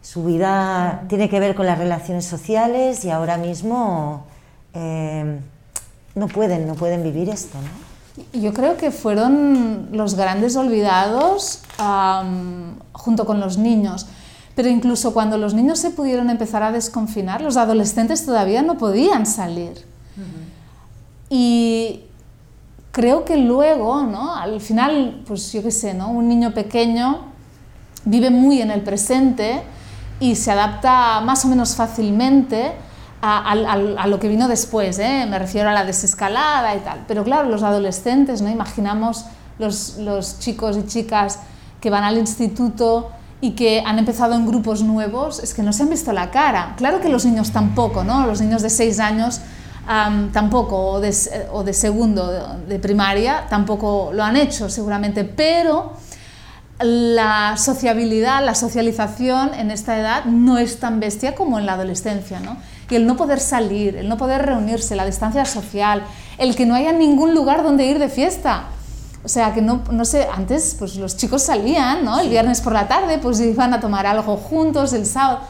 Su 0.00 0.24
vida 0.24 1.04
tiene 1.08 1.28
que 1.28 1.40
ver 1.40 1.54
con 1.54 1.66
las 1.66 1.76
relaciones 1.76 2.24
sociales 2.24 3.04
y 3.04 3.10
ahora 3.10 3.36
mismo 3.36 4.24
eh, 4.74 5.40
no 6.14 6.28
pueden, 6.28 6.66
no 6.66 6.74
pueden 6.74 7.02
vivir 7.02 7.28
esto, 7.28 7.58
¿no? 7.58 7.87
Yo 8.32 8.52
creo 8.52 8.76
que 8.76 8.90
fueron 8.90 9.88
los 9.92 10.14
grandes 10.14 10.56
olvidados 10.56 11.60
um, 11.78 12.74
junto 12.92 13.24
con 13.26 13.40
los 13.40 13.58
niños. 13.58 14.06
Pero 14.54 14.68
incluso 14.68 15.14
cuando 15.14 15.38
los 15.38 15.54
niños 15.54 15.78
se 15.78 15.90
pudieron 15.90 16.30
empezar 16.30 16.62
a 16.62 16.72
desconfinar, 16.72 17.40
los 17.40 17.56
adolescentes 17.56 18.26
todavía 18.26 18.62
no 18.62 18.76
podían 18.76 19.24
salir. 19.24 19.84
Uh 20.16 20.20
-huh. 20.20 20.48
Y 21.30 22.00
creo 22.90 23.24
que 23.24 23.36
luego, 23.36 24.02
¿no? 24.02 24.34
al 24.34 24.60
final, 24.60 25.22
pues 25.26 25.52
yo 25.52 25.62
qué 25.62 25.70
sé, 25.70 25.94
¿no? 25.94 26.10
un 26.10 26.28
niño 26.28 26.52
pequeño 26.52 27.28
vive 28.04 28.30
muy 28.30 28.60
en 28.60 28.70
el 28.70 28.80
presente 28.80 29.62
y 30.18 30.34
se 30.34 30.50
adapta 30.50 31.20
más 31.20 31.44
o 31.44 31.48
menos 31.48 31.76
fácilmente 31.76 32.72
a, 33.20 33.52
a, 33.52 33.72
a, 33.72 34.06
lo 34.06 34.18
que 34.20 34.28
vino 34.28 34.48
después, 34.48 34.98
¿eh? 34.98 35.26
me 35.28 35.38
refiero 35.38 35.68
a 35.68 35.72
la 35.72 35.84
desescalada 35.84 36.74
y 36.76 36.80
tal. 36.80 37.04
Pero 37.08 37.24
claro, 37.24 37.48
los 37.48 37.62
adolescentes, 37.62 38.42
¿no? 38.42 38.48
imaginamos 38.48 39.24
los, 39.58 39.96
los 39.98 40.38
chicos 40.38 40.76
y 40.76 40.86
chicas 40.86 41.40
que 41.80 41.90
van 41.90 42.04
al 42.04 42.16
instituto 42.18 43.10
y 43.40 43.52
que 43.52 43.82
han 43.84 43.98
empezado 43.98 44.34
en 44.34 44.46
grupos 44.46 44.82
nuevos, 44.82 45.42
es 45.42 45.54
que 45.54 45.62
no 45.62 45.72
se 45.72 45.84
han 45.84 45.90
visto 45.90 46.12
la 46.12 46.30
cara. 46.30 46.74
Claro 46.76 47.00
que 47.00 47.08
los 47.08 47.24
niños 47.24 47.52
tampoco, 47.52 48.02
¿no? 48.02 48.26
Los 48.26 48.40
niños 48.40 48.62
de 48.62 48.70
6 48.70 48.98
años 48.98 49.40
um, 49.86 50.30
tampoco, 50.30 50.76
o 50.76 51.00
de, 51.00 51.14
o 51.52 51.62
de 51.62 51.72
segundo, 51.72 52.58
de 52.68 52.78
primaria, 52.80 53.46
tampoco 53.48 54.10
lo 54.12 54.24
han 54.24 54.36
hecho 54.36 54.68
seguramente, 54.68 55.22
pero 55.22 55.92
la 56.80 57.56
sociabilidad, 57.56 58.44
la 58.44 58.54
socialización 58.54 59.54
en 59.54 59.70
esta 59.70 59.98
edad 59.98 60.24
no 60.24 60.58
es 60.58 60.78
tan 60.80 60.98
bestia 60.98 61.34
como 61.34 61.58
en 61.58 61.66
la 61.66 61.74
adolescencia, 61.74 62.40
¿no? 62.40 62.56
Y 62.90 62.96
el 62.96 63.06
no 63.06 63.16
poder 63.16 63.40
salir, 63.40 63.96
el 63.96 64.08
no 64.08 64.16
poder 64.16 64.46
reunirse, 64.46 64.96
la 64.96 65.04
distancia 65.04 65.44
social, 65.44 66.04
el 66.38 66.56
que 66.56 66.66
no 66.66 66.74
haya 66.74 66.92
ningún 66.92 67.34
lugar 67.34 67.62
donde 67.62 67.84
ir 67.86 67.98
de 67.98 68.08
fiesta. 68.08 68.64
O 69.24 69.28
sea, 69.28 69.52
que 69.52 69.60
no, 69.60 69.82
no 69.90 70.04
sé, 70.04 70.26
antes 70.32 70.76
pues 70.78 70.96
los 70.96 71.16
chicos 71.16 71.42
salían, 71.42 72.04
¿no? 72.04 72.18
El 72.20 72.30
viernes 72.30 72.60
por 72.60 72.72
la 72.72 72.88
tarde 72.88 73.18
pues 73.18 73.40
iban 73.40 73.74
a 73.74 73.80
tomar 73.80 74.06
algo 74.06 74.36
juntos, 74.36 74.92
el 74.92 75.04
sábado. 75.04 75.40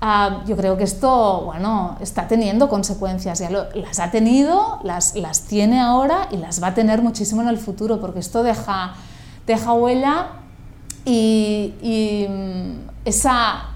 Uh, 0.00 0.46
yo 0.46 0.56
creo 0.56 0.76
que 0.76 0.84
esto, 0.84 1.42
bueno, 1.46 1.96
está 2.00 2.28
teniendo 2.28 2.68
consecuencias, 2.68 3.40
ya 3.40 3.50
lo, 3.50 3.64
las 3.74 3.98
ha 3.98 4.12
tenido, 4.12 4.78
las, 4.84 5.16
las 5.16 5.42
tiene 5.42 5.80
ahora 5.80 6.28
y 6.30 6.36
las 6.36 6.62
va 6.62 6.68
a 6.68 6.74
tener 6.74 7.02
muchísimo 7.02 7.42
en 7.42 7.48
el 7.48 7.58
futuro, 7.58 8.00
porque 8.00 8.20
esto 8.20 8.44
deja, 8.44 8.94
deja 9.44 9.72
huella 9.72 10.28
y, 11.04 11.74
y 11.82 12.28
esa, 13.04 13.70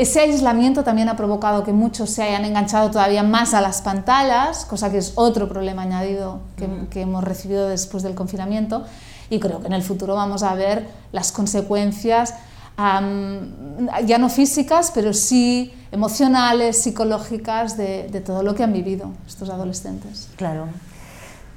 ese 0.00 0.20
aislamiento 0.20 0.82
también 0.82 1.10
ha 1.10 1.16
provocado 1.16 1.62
que 1.62 1.72
muchos 1.72 2.08
se 2.08 2.22
hayan 2.22 2.46
enganchado 2.46 2.90
todavía 2.90 3.22
más 3.22 3.52
a 3.52 3.60
las 3.60 3.82
pantallas, 3.82 4.64
cosa 4.64 4.90
que 4.90 4.96
es 4.96 5.12
otro 5.14 5.46
problema 5.46 5.82
añadido 5.82 6.40
que, 6.56 6.68
que, 6.88 7.02
hemos 7.02 7.22
recibido 7.22 7.68
después 7.68 8.02
del 8.02 8.14
confinamiento. 8.14 8.84
Y 9.28 9.40
creo 9.40 9.60
que 9.60 9.66
en 9.66 9.74
el 9.74 9.82
futuro 9.82 10.14
vamos 10.14 10.42
a 10.42 10.54
ver 10.54 10.88
las 11.12 11.32
consecuencias, 11.32 12.34
um, 12.78 13.88
ya 14.06 14.16
no 14.16 14.30
físicas, 14.30 14.90
pero 14.94 15.12
sí 15.12 15.74
emocionales, 15.92 16.80
psicológicas, 16.80 17.76
de, 17.76 18.08
de, 18.08 18.20
todo 18.22 18.42
lo 18.42 18.54
que 18.54 18.62
han 18.62 18.72
vivido 18.72 19.10
estos 19.26 19.50
adolescentes. 19.50 20.28
Claro. 20.36 20.68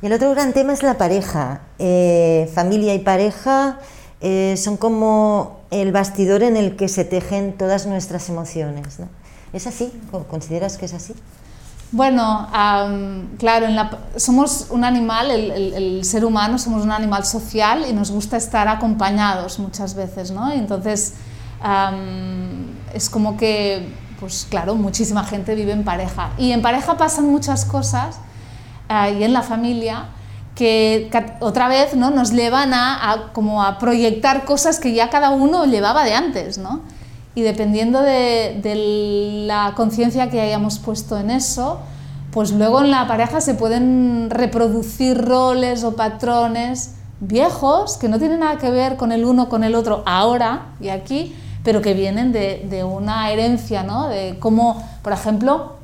Y 0.01 0.07
el 0.07 0.11
otro 0.11 0.31
gran 0.31 0.51
tema 0.51 0.73
es 0.73 0.83
la 0.83 0.97
pareja. 0.97 1.61
Eh, 1.79 2.51
familia 2.53 2.93
y 2.93 2.99
pareja 2.99 3.79
eh, 4.25 4.55
son 4.55 4.77
como 4.77 5.59
el 5.69 5.91
bastidor 5.91 6.43
en 6.43 6.55
el 6.55 6.77
que 6.77 6.87
se 6.87 7.03
tejen 7.03 7.57
todas 7.57 7.85
nuestras 7.85 8.29
emociones. 8.29 8.97
¿no? 8.97 9.09
¿Es 9.51 9.67
así? 9.67 9.91
¿Consideras 10.29 10.77
que 10.77 10.85
es 10.85 10.93
así? 10.93 11.13
Bueno, 11.91 12.47
um, 12.47 13.35
claro, 13.37 13.67
la, 13.67 13.99
somos 14.15 14.67
un 14.69 14.85
animal, 14.85 15.29
el, 15.29 15.51
el, 15.51 15.73
el, 15.73 16.05
ser 16.05 16.23
humano 16.23 16.57
somos 16.57 16.83
un 16.83 16.91
animal 16.91 17.25
social 17.25 17.85
y 17.87 17.91
nos 17.91 18.11
gusta 18.11 18.37
estar 18.37 18.69
acompañados 18.69 19.59
muchas 19.59 19.93
veces, 19.93 20.31
¿no? 20.31 20.53
Y 20.53 20.57
entonces 20.57 21.15
um, 21.61 22.71
es 22.93 23.09
como 23.09 23.35
que, 23.35 23.93
pues 24.21 24.47
claro, 24.49 24.75
muchísima 24.75 25.25
gente 25.25 25.53
vive 25.53 25.73
en 25.73 25.83
pareja. 25.83 26.31
Y 26.37 26.53
en 26.53 26.61
pareja 26.61 26.95
pasan 26.95 27.25
muchas 27.25 27.65
cosas 27.65 28.19
uh, 28.89 29.13
y 29.13 29.23
en 29.23 29.33
la 29.33 29.41
familia 29.41 30.05
que 30.55 31.09
otra 31.39 31.67
vez 31.67 31.95
¿no? 31.95 32.11
nos 32.11 32.31
llevan 32.31 32.73
a, 32.73 33.31
como 33.33 33.63
a 33.63 33.79
proyectar 33.79 34.45
cosas 34.45 34.79
que 34.79 34.93
ya 34.93 35.09
cada 35.09 35.31
uno 35.31 35.65
llevaba 35.65 36.03
de 36.03 36.13
antes, 36.13 36.57
¿no? 36.57 36.81
Y 37.35 37.41
dependiendo 37.41 38.01
de, 38.01 38.59
de 38.61 39.45
la 39.47 39.73
conciencia 39.75 40.29
que 40.29 40.39
hayamos 40.39 40.77
puesto 40.77 41.17
en 41.17 41.31
eso, 41.31 41.79
pues 42.31 42.51
luego 42.51 42.81
en 42.81 42.91
la 42.91 43.07
pareja 43.07 43.41
se 43.41 43.55
pueden 43.55 44.29
reproducir 44.29 45.17
roles 45.17 45.83
o 45.83 45.95
patrones 45.95 46.95
viejos 47.19 47.97
que 47.97 48.07
no 48.09 48.19
tienen 48.19 48.41
nada 48.41 48.57
que 48.57 48.69
ver 48.69 48.97
con 48.97 49.11
el 49.11 49.25
uno 49.25 49.49
con 49.49 49.63
el 49.63 49.75
otro 49.75 50.03
ahora 50.05 50.73
y 50.79 50.89
aquí, 50.89 51.35
pero 51.63 51.81
que 51.81 51.93
vienen 51.93 52.31
de, 52.31 52.67
de 52.69 52.83
una 52.83 53.31
herencia, 53.31 53.83
¿no? 53.83 54.09
De 54.09 54.37
cómo, 54.39 54.83
por 55.01 55.13
ejemplo, 55.13 55.77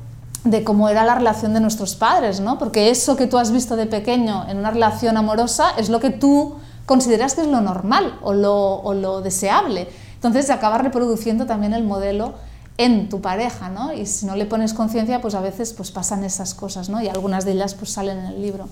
de 0.44 0.64
cómo 0.64 0.88
era 0.88 1.04
la 1.04 1.14
relación 1.14 1.52
de 1.52 1.60
nuestros 1.60 1.96
padres, 1.96 2.40
¿no? 2.40 2.58
Porque 2.58 2.90
eso 2.90 3.16
que 3.16 3.26
tú 3.26 3.38
has 3.38 3.50
visto 3.50 3.76
de 3.76 3.86
pequeño 3.86 4.46
en 4.48 4.58
una 4.58 4.70
relación 4.70 5.16
amorosa 5.16 5.70
es 5.76 5.90
lo 5.90 6.00
que 6.00 6.10
tú 6.10 6.56
consideras 6.86 7.34
que 7.34 7.42
es 7.42 7.46
lo 7.46 7.60
normal 7.60 8.18
o 8.22 8.32
lo, 8.32 8.76
o 8.80 8.94
lo 8.94 9.20
deseable. 9.20 9.88
Entonces 10.14 10.46
se 10.46 10.52
acaba 10.52 10.78
reproduciendo 10.78 11.46
también 11.46 11.72
el 11.74 11.84
modelo 11.84 12.34
en 12.78 13.10
tu 13.10 13.20
pareja, 13.20 13.68
¿no? 13.68 13.92
Y 13.92 14.06
si 14.06 14.24
no 14.24 14.36
le 14.36 14.46
pones 14.46 14.72
conciencia, 14.72 15.20
pues 15.20 15.34
a 15.34 15.40
veces 15.40 15.74
pues 15.74 15.90
pasan 15.90 16.24
esas 16.24 16.54
cosas, 16.54 16.88
¿no? 16.88 17.02
Y 17.02 17.08
algunas 17.08 17.44
de 17.44 17.52
ellas 17.52 17.74
pues 17.74 17.92
salen 17.92 18.18
en 18.18 18.26
el 18.26 18.42
libro. 18.42 18.68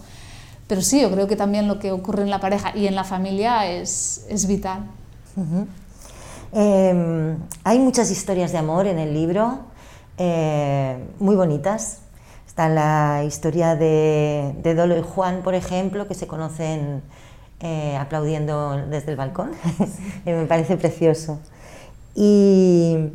Pero 0.67 0.81
sí, 0.83 1.01
yo 1.01 1.11
creo 1.11 1.27
que 1.27 1.37
también 1.37 1.69
lo 1.69 1.79
que 1.79 1.93
ocurre 1.93 2.23
en 2.23 2.31
la 2.31 2.41
pareja 2.41 2.77
y 2.77 2.87
en 2.87 2.95
la 2.95 3.05
familia 3.05 3.71
es, 3.71 4.25
es 4.29 4.47
vital. 4.47 4.81
Eh, 6.53 7.37
hay 7.65 7.79
muchas 7.79 8.11
historias 8.11 8.53
de 8.53 8.59
amor 8.59 8.87
en 8.87 8.99
el 8.99 9.13
libro 9.13 9.68
eh, 10.19 10.99
muy 11.19 11.37
bonitas. 11.37 12.01
Está 12.47 12.69
la 12.69 13.25
historia 13.25 13.77
de, 13.77 14.53
Dolo 14.77 14.99
y 14.99 15.03
Juan, 15.03 15.43
por 15.43 15.55
ejemplo, 15.55 16.07
que 16.09 16.15
se 16.15 16.27
conocen 16.27 17.03
eh, 17.61 17.97
aplaudiendo 17.97 18.77
desde 18.89 19.13
el 19.13 19.17
balcón. 19.17 19.53
Me 20.25 20.45
parece 20.47 20.77
precioso. 20.77 21.41
Y, 22.15 23.13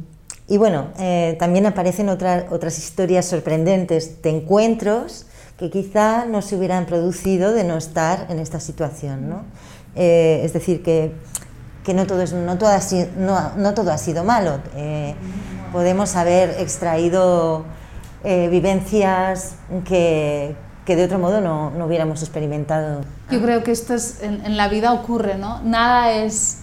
y 0.48 0.58
bueno, 0.58 0.88
eh, 1.00 1.36
también 1.40 1.66
aparecen 1.66 2.10
otra, 2.10 2.48
otras 2.50 2.78
historias 2.78 3.26
sorprendentes 3.26 4.22
de 4.22 4.30
encuentros 4.30 5.26
que 5.58 5.70
quizá 5.70 6.26
no 6.26 6.42
se 6.42 6.56
hubieran 6.56 6.86
producido 6.86 7.54
de 7.54 7.64
no 7.64 7.78
estar 7.78 8.28
en 8.30 8.40
esta 8.40 8.60
situación. 8.60 9.30
¿no? 9.30 9.44
Eh, 9.96 10.42
es 10.44 10.54
decir, 10.54 10.84
que, 10.84 11.14
que 11.84 11.94
no, 11.94 12.06
todo 12.06 12.26
no, 12.36 12.58
todo 12.58 12.70
ha 12.70 12.80
no, 13.58 13.74
todo 13.74 13.92
ha 13.92 13.98
sido 13.98 14.24
malo. 14.24 14.60
Eh, 14.76 15.16
podemos 15.74 16.16
haber 16.16 16.52
extraído 16.62 17.66
eh, 18.24 18.48
vivencias 18.50 19.56
que, 19.86 20.56
que, 20.86 20.96
de 20.96 21.04
otro 21.04 21.20
modo 21.20 21.42
no, 21.42 21.72
no, 21.72 21.88
hubiéramos 21.88 22.22
experimentado. 22.22 23.02
Yo 23.32 23.42
creo 23.42 23.64
que 23.64 23.72
esto 23.72 23.96
es, 23.96 24.22
en, 24.22 24.46
en, 24.46 24.56
la 24.56 24.70
vida 24.70 24.94
ocurre, 24.94 25.38
¿no? 25.38 25.62
Nada 25.64 26.14
es 26.14 26.60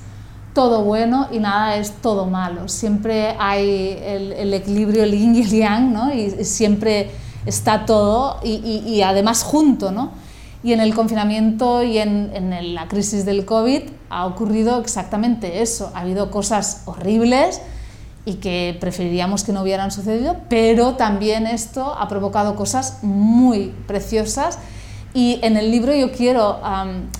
todo 0.55 0.85
bueno 0.85 1.29
y 1.31 1.41
nada 1.41 1.77
es 1.77 1.93
todo 2.01 2.27
malo. 2.27 2.69
Siempre 2.69 3.37
hay 3.39 3.99
el, 4.03 4.33
el 4.33 4.55
equilibrio, 4.55 5.03
el 5.03 5.11
yin 5.11 5.35
y 5.35 5.43
el 5.43 5.51
yang, 5.51 5.93
¿no? 5.93 6.15
Y 6.15 6.45
siempre 6.45 7.11
está 7.47 7.85
todo 7.87 8.39
y, 8.45 8.53
y, 8.65 8.89
y 8.89 9.03
además 9.03 9.43
junto, 9.43 9.91
¿no? 9.91 10.13
Y 10.63 10.73
en 10.73 10.81
el 10.81 10.95
confinamiento 10.95 11.83
y 11.83 11.99
en, 11.99 12.31
en, 12.35 12.75
la 12.75 12.87
crisis 12.87 13.25
del 13.25 13.45
COVID 13.45 13.83
ha 14.11 14.27
ocurrido 14.27 14.81
exactamente 14.81 15.63
eso. 15.63 15.91
Ha 15.95 16.01
habido 16.01 16.31
cosas 16.31 16.83
horribles 16.85 17.61
y 18.25 18.35
que 18.35 18.77
preferiríamos 18.81 19.45
que 19.45 19.53
no 19.53 19.63
hubieran 19.63 19.91
sucedido, 19.91 20.37
pero 20.49 20.95
también 20.97 21.47
esto 21.47 21.95
ha 21.99 22.09
provocado 22.09 22.55
cosas 22.55 22.99
muy 23.03 23.75
preciosas 23.87 24.59
y 25.15 25.41
en 25.43 25.57
el 25.57 25.71
libro 25.71 25.95
yo 25.95 26.13
quiero, 26.13 26.61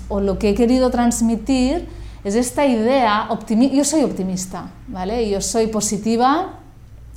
o 0.07 0.21
lo 0.21 0.39
que 0.39 0.49
he 0.49 0.55
querido 0.55 0.89
transmitir, 0.89 1.87
es 2.23 2.35
esta 2.35 2.65
idea, 2.65 3.27
yo 3.73 3.83
soy 3.83 4.03
optimista, 4.03 4.69
¿vale? 4.87 5.27
Yo 5.29 5.41
soy 5.41 5.67
positiva 5.67 6.59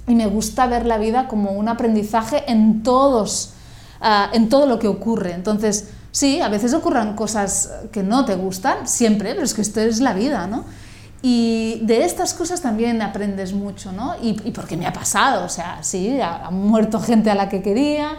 y 0.07 0.15
me 0.15 0.27
gusta 0.27 0.67
ver 0.67 0.87
la 0.87 0.99
vida 0.99 1.29
como 1.29 1.53
un 1.53 1.69
aprendizaje 1.69 2.51
en 2.51 2.83
todos, 2.83 3.53
ah, 4.01 4.31
en 4.33 4.49
todo 4.49 4.67
lo 4.67 4.79
que 4.79 4.89
ocurre. 4.89 5.33
Entonces, 5.33 5.91
sí, 6.11 6.41
a 6.41 6.49
veces 6.49 6.73
ocurran 6.75 7.15
cosas 7.17 7.71
que 7.93 8.03
no 8.03 8.25
te 8.25 8.35
gustan, 8.35 8.89
siempre, 8.89 9.35
pero 9.35 9.45
es 9.45 9.55
que 9.55 9.63
esto 9.63 9.81
es 9.81 10.01
la 10.01 10.15
vida, 10.15 10.47
¿no? 10.47 10.65
Y 11.27 11.81
de 11.81 12.05
estas 12.05 12.35
cosas 12.35 12.61
también 12.61 13.01
aprendes 13.01 13.55
mucho, 13.55 13.93
¿no? 13.93 14.15
Y, 14.21 14.35
porque 14.51 14.77
me 14.77 14.87
ha 14.87 14.93
pasado, 14.93 15.47
o 15.47 15.49
sea, 15.49 15.79
sí, 15.83 16.21
ha, 16.21 16.51
muerto 16.51 17.01
gente 17.01 17.31
a 17.31 17.35
la 17.35 17.49
que 17.49 17.63
quería, 17.63 18.19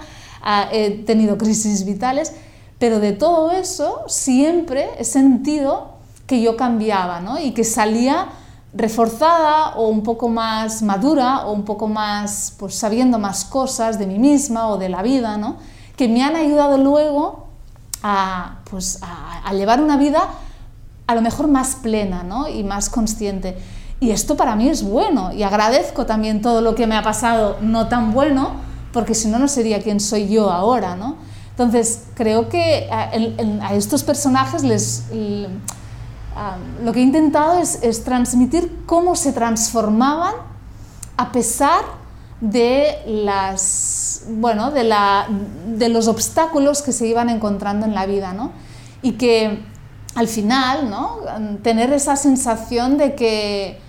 he 0.72 1.04
tenido 1.06 1.38
crisis 1.38 1.86
vitales, 1.86 2.34
pero 2.80 3.00
de 3.00 3.12
todo 3.12 3.52
eso 3.52 4.06
siempre 4.08 4.90
he 4.98 5.04
sentido 5.04 6.00
que 6.26 6.42
yo 6.42 6.58
cambiaba, 6.58 7.20
¿no? 7.20 7.40
Y 7.40 7.52
que 7.52 7.64
salía 7.64 8.30
reforzada 8.74 9.76
o 9.76 9.88
un 9.88 10.02
poco 10.02 10.28
más 10.28 10.82
madura 10.82 11.46
o 11.46 11.52
un 11.52 11.64
poco 11.64 11.88
más, 11.88 12.56
pues 12.58 12.74
sabiendo 12.74 13.20
más 13.20 13.46
cosas 13.46 14.00
de 14.00 14.08
mí 14.08 14.18
misma 14.18 14.68
o 14.70 14.80
de 14.80 14.90
la 14.90 15.04
vida, 15.04 15.38
¿no? 15.38 15.58
Que 15.96 16.08
me 16.08 16.24
han 16.24 16.36
ayudado 16.36 16.80
luego 16.80 17.50
a, 18.02 18.62
pues, 18.68 18.98
a, 19.04 19.54
llevar 19.54 19.80
una 19.80 19.96
vida 19.96 20.28
a 21.08 21.16
lo 21.16 21.22
mejor 21.22 21.48
más 21.48 21.76
plena, 21.76 22.24
¿no? 22.24 22.48
Y 22.48 22.64
más 22.64 22.90
consciente. 22.90 23.58
Y 24.00 24.12
esto 24.12 24.36
para 24.36 24.56
mí 24.56 24.70
es 24.70 24.84
bueno 24.84 25.32
y 25.32 25.44
agradezco 25.44 26.06
también 26.06 26.42
todo 26.42 26.62
lo 26.62 26.76
que 26.76 26.88
me 26.88 26.96
ha 26.96 27.04
pasado 27.04 27.58
no 27.62 27.88
tan 27.88 28.14
bueno, 28.14 28.54
porque 28.92 29.16
si 29.16 29.28
no, 29.28 29.40
no 29.40 29.48
sería 29.48 29.82
quien 29.82 30.00
soy 30.00 30.28
yo 30.28 30.52
ahora, 30.52 30.96
¿no? 30.96 31.16
Entonces, 31.52 32.04
creo 32.16 32.50
que 32.50 32.90
a, 32.92 33.74
estos 33.74 34.04
personajes 34.04 34.64
les 34.64 35.06
lo 36.84 36.92
que 36.92 37.00
he 37.00 37.04
intentado 37.04 37.60
es, 37.60 38.04
transmitir 38.04 38.84
cómo 38.86 39.16
se 39.16 39.32
transformaban 39.32 40.34
a 41.18 41.32
pesar 41.32 41.82
de, 42.42 42.98
las, 43.08 44.26
bueno, 44.30 44.72
de, 44.72 44.84
la, 44.84 45.28
de, 45.68 45.88
los 45.88 46.10
obstáculos 46.10 46.82
que 46.82 46.92
se 46.92 47.08
iban 47.08 47.30
encontrando 47.30 47.86
en 47.86 47.96
la 47.96 48.06
vida, 48.06 48.34
¿no? 48.34 48.52
Y 49.02 49.14
que 49.14 49.64
al 50.16 50.28
final, 50.30 50.90
¿no? 50.90 51.18
Tener 51.62 51.92
esa 51.92 52.16
sensación 52.16 52.98
de 52.98 53.16
que, 53.16 53.80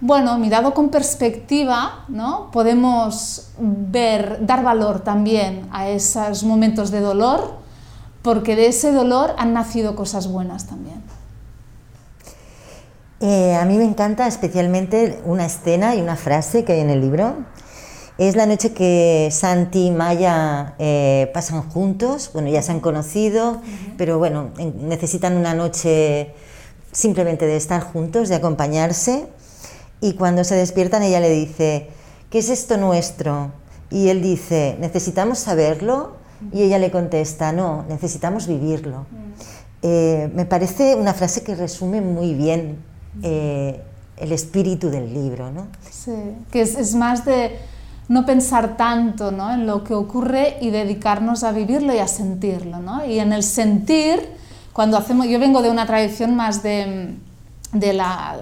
bueno, 0.00 0.36
mirado 0.38 0.74
con 0.74 0.90
perspectiva, 0.90 2.04
¿no? 2.08 2.50
Podemos 2.50 3.50
ver, 3.58 4.44
dar 4.44 4.64
valor 4.64 5.00
también 5.00 5.68
a 5.70 5.88
esos 5.88 6.42
momentos 6.42 6.90
de 6.90 7.00
dolor, 7.00 7.58
porque 8.22 8.56
de 8.56 8.66
ese 8.66 8.92
dolor 8.92 9.34
han 9.38 9.52
nacido 9.52 9.94
cosas 9.94 10.26
buenas 10.26 10.66
también. 10.66 11.02
Eh, 13.20 13.56
a 13.56 13.64
mí 13.64 13.78
me 13.78 13.84
encanta 13.84 14.26
especialmente 14.26 15.20
una 15.24 15.46
escena 15.46 15.94
y 15.94 16.00
una 16.00 16.16
frase 16.16 16.64
que 16.64 16.72
hay 16.72 16.80
en 16.80 16.90
el 16.90 17.00
libro. 17.00 17.36
Es 18.18 18.34
la 18.34 18.46
noche 18.46 18.72
que 18.72 19.28
Santi 19.30 19.86
y 19.86 19.90
Maya 19.92 20.74
eh, 20.80 21.30
pasan 21.32 21.62
juntos, 21.62 22.30
bueno, 22.32 22.48
ya 22.48 22.62
se 22.62 22.72
han 22.72 22.80
conocido, 22.80 23.62
pero 23.96 24.18
bueno, 24.18 24.50
necesitan 24.80 25.36
una 25.36 25.54
noche 25.54 26.34
simplemente 26.90 27.46
de 27.46 27.56
estar 27.56 27.80
juntos, 27.80 28.28
de 28.28 28.34
acompañarse. 28.34 29.28
Y 30.00 30.14
cuando 30.14 30.42
se 30.42 30.56
despiertan 30.56 31.04
ella 31.04 31.20
le 31.20 31.30
dice, 31.30 31.90
¿qué 32.28 32.38
es 32.40 32.50
esto 32.50 32.76
nuestro? 32.76 33.52
Y 33.90 34.08
él 34.08 34.20
dice, 34.20 34.76
necesitamos 34.80 35.38
saberlo. 35.38 36.16
Y 36.52 36.62
ella 36.62 36.78
le 36.78 36.90
contesta, 36.90 37.52
no, 37.52 37.84
necesitamos 37.88 38.46
vivirlo. 38.46 39.06
Eh, 39.82 40.30
me 40.34 40.44
parece 40.44 40.94
una 40.94 41.14
frase 41.14 41.42
que 41.42 41.54
resume 41.54 42.00
muy 42.00 42.34
bien 42.34 42.78
eh, 43.22 43.80
el 44.16 44.32
espíritu 44.32 44.90
del 44.90 45.12
libro, 45.12 45.50
¿no? 45.50 45.68
Sí, 45.90 46.12
que 46.50 46.62
es, 46.62 46.94
más 46.94 47.24
de 47.24 47.58
no 48.08 48.24
pensar 48.24 48.76
tanto 48.76 49.30
¿no? 49.30 49.52
en 49.52 49.66
lo 49.66 49.84
que 49.84 49.94
ocurre 49.94 50.56
y 50.60 50.70
dedicarnos 50.70 51.44
a 51.44 51.52
vivirlo 51.52 51.94
y 51.94 51.98
a 51.98 52.08
sentirlo, 52.08 52.78
¿no? 52.78 53.04
Y 53.04 53.18
en 53.18 53.32
el 53.32 53.42
sentir, 53.42 54.20
cuando 54.72 54.96
hacemos, 54.96 55.26
yo 55.26 55.38
vengo 55.38 55.60
de 55.60 55.70
una 55.70 55.86
tradición 55.86 56.34
más 56.34 56.62
de, 56.62 57.16
de 57.72 57.92
la, 57.92 58.36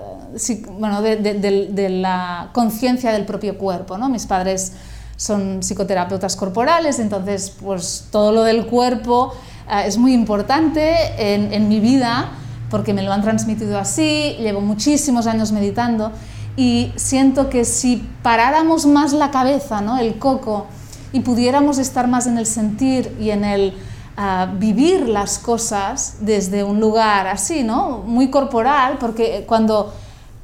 bueno, 0.78 1.02
de, 1.02 1.88
la 1.90 2.50
conciencia 2.52 3.10
del 3.10 3.24
propio 3.24 3.58
cuerpo, 3.58 3.98
¿no? 3.98 4.08
Mis 4.08 4.26
padres 4.26 4.72
son 5.16 5.62
psicoterapeutas 5.62 6.36
corporales, 6.36 7.00
entonces 7.00 7.50
pues 7.50 8.06
todo 8.12 8.30
lo 8.30 8.44
del 8.44 8.66
cuerpo 8.66 9.32
eh, 9.68 9.82
es 9.86 9.98
muy 9.98 10.12
importante 10.12 10.94
en 11.18 11.68
mi 11.68 11.80
vida 11.80 12.30
porque 12.70 12.92
me 12.92 13.02
lo 13.02 13.12
han 13.12 13.22
transmitido 13.22 13.78
así, 13.78 14.36
llevo 14.38 14.60
muchísimos 14.60 15.26
años 15.26 15.52
meditando 15.52 16.12
y 16.56 16.92
siento 16.96 17.50
que 17.50 17.64
si 17.64 18.08
paráramos 18.22 18.86
más 18.86 19.12
la 19.12 19.30
cabeza, 19.30 19.80
¿no? 19.80 19.98
el 19.98 20.18
coco, 20.18 20.66
y 21.12 21.20
pudiéramos 21.20 21.78
estar 21.78 22.08
más 22.08 22.26
en 22.26 22.38
el 22.38 22.46
sentir 22.46 23.16
y 23.20 23.30
en 23.30 23.44
el 23.44 23.74
ah, 24.16 24.48
vivir 24.58 25.08
las 25.08 25.38
cosas 25.38 26.16
desde 26.20 26.64
un 26.64 26.80
lugar 26.80 27.26
así, 27.26 27.62
¿no? 27.62 27.98
muy 27.98 28.30
corporal, 28.30 28.96
porque 28.98 29.44
cuando 29.46 29.92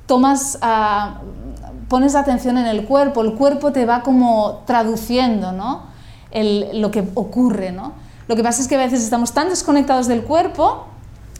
tomas, 0.07 0.59
uh, 0.63 1.89
pones 1.89 2.15
atención 2.15 2.59
en 2.59 2.67
el 2.67 2.85
cuerpo, 2.85 3.23
el 3.23 3.35
cuerpo 3.35 3.73
te 3.73 3.87
va 3.87 4.03
como 4.03 4.63
traduciendo 4.67 5.53
¿no? 5.53 5.83
el, 6.31 6.81
lo 6.81 6.91
que 6.91 7.09
ocurre. 7.15 7.73
¿no? 7.73 7.93
Lo 8.29 8.37
que 8.37 8.43
pasa 8.43 8.63
es 8.63 8.69
que 8.69 8.77
a 8.77 8.79
veces 8.79 9.03
estamos 9.03 9.33
tan 9.33 9.49
desconectados 9.49 10.07
del 10.07 10.23
cuerpo 10.23 10.87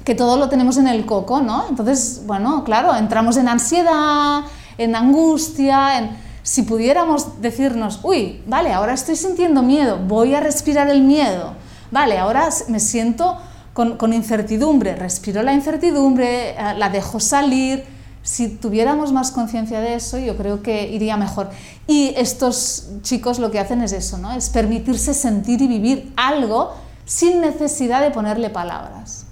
que 0.05 0.15
todo 0.15 0.37
lo 0.37 0.49
tenemos 0.49 0.79
en 0.79 0.89
el 0.89 1.07
coco, 1.07 1.41
¿no? 1.41 1.65
Entonces, 1.69 2.23
bueno, 2.27 2.65
claro, 2.65 2.95
entramos 2.97 3.37
en 3.37 3.49
ansiedad, 3.49 4.43
en 4.79 4.97
angustia, 4.97 5.99
en... 5.99 6.11
si 6.43 6.63
pudiéramos 6.63 7.41
decirnos, 7.41 8.01
uy, 8.03 8.43
vale, 8.47 8.73
ahora 8.73 8.95
estoy 8.95 9.17
sintiendo 9.17 9.63
miedo, 9.63 9.99
voy 9.99 10.35
a 10.35 10.41
respirar 10.41 10.89
el 10.91 11.03
miedo, 11.03 11.55
vale, 11.91 12.19
ahora 12.19 12.49
me 12.69 12.81
siento 12.81 13.39
con, 13.73 13.97
con 13.97 14.13
incertidumbre, 14.13 14.95
respiro 14.97 15.43
la 15.43 15.53
incertidumbre, 15.53 16.51
eh, 16.51 16.75
la 16.77 16.89
dejo 16.89 17.21
salir, 17.21 17.85
si 18.23 18.49
tuviéramos 18.49 19.13
más 19.13 19.33
conciencia 19.33 19.81
de 19.81 19.95
eso, 19.95 20.19
yo 20.19 20.37
creo 20.37 20.63
que 20.63 20.89
iría 20.89 21.17
mejor. 21.17 21.51
Y 21.89 22.15
estos 22.17 22.89
chicos 23.03 23.41
lo 23.41 23.51
que 23.51 23.59
hacen 23.59 23.83
es 23.83 23.93
eso, 23.93 24.17
¿no? 24.17 24.31
Es 24.33 24.49
permitirse 24.49 25.13
sentir 25.13 25.61
y 25.61 25.67
vivir 25.67 26.13
algo 26.17 26.73
sin 27.05 27.41
necesidad 27.41 28.01
de 28.01 28.13
ponerle 28.13 28.49
palabras 28.49 29.27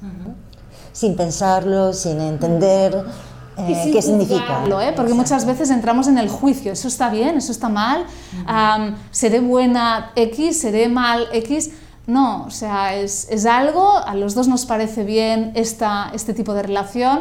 sin 0.93 1.17
pensarlo, 1.17 1.93
sin 1.93 2.21
entender 2.21 3.05
eh, 3.69 3.91
qué 3.93 4.03
significa. 4.03 4.65
¿eh? 4.83 4.93
Porque 4.95 5.15
muchas 5.15 5.45
veces 5.45 5.71
entramos 5.71 6.09
en 6.09 6.19
el 6.19 6.29
juicio, 6.29 6.73
eso 6.73 6.89
está 6.89 7.11
bien, 7.11 7.37
eso 7.37 7.53
está 7.53 7.69
mal, 7.69 8.07
seré 9.11 9.41
buena 9.41 10.13
X, 10.17 10.61
seré 10.61 10.89
mal 10.89 11.29
X. 11.33 11.71
No, 12.07 12.45
o 12.47 12.51
sea, 12.51 12.97
es, 12.97 13.29
es, 13.31 13.47
algo, 13.47 13.99
a 13.99 14.15
los 14.15 14.35
dos 14.35 14.49
nos 14.49 14.67
parece 14.67 15.05
bien 15.05 15.53
esta, 15.55 16.11
este 16.13 16.35
tipo 16.35 16.55
de 16.55 16.63
relación, 16.63 17.21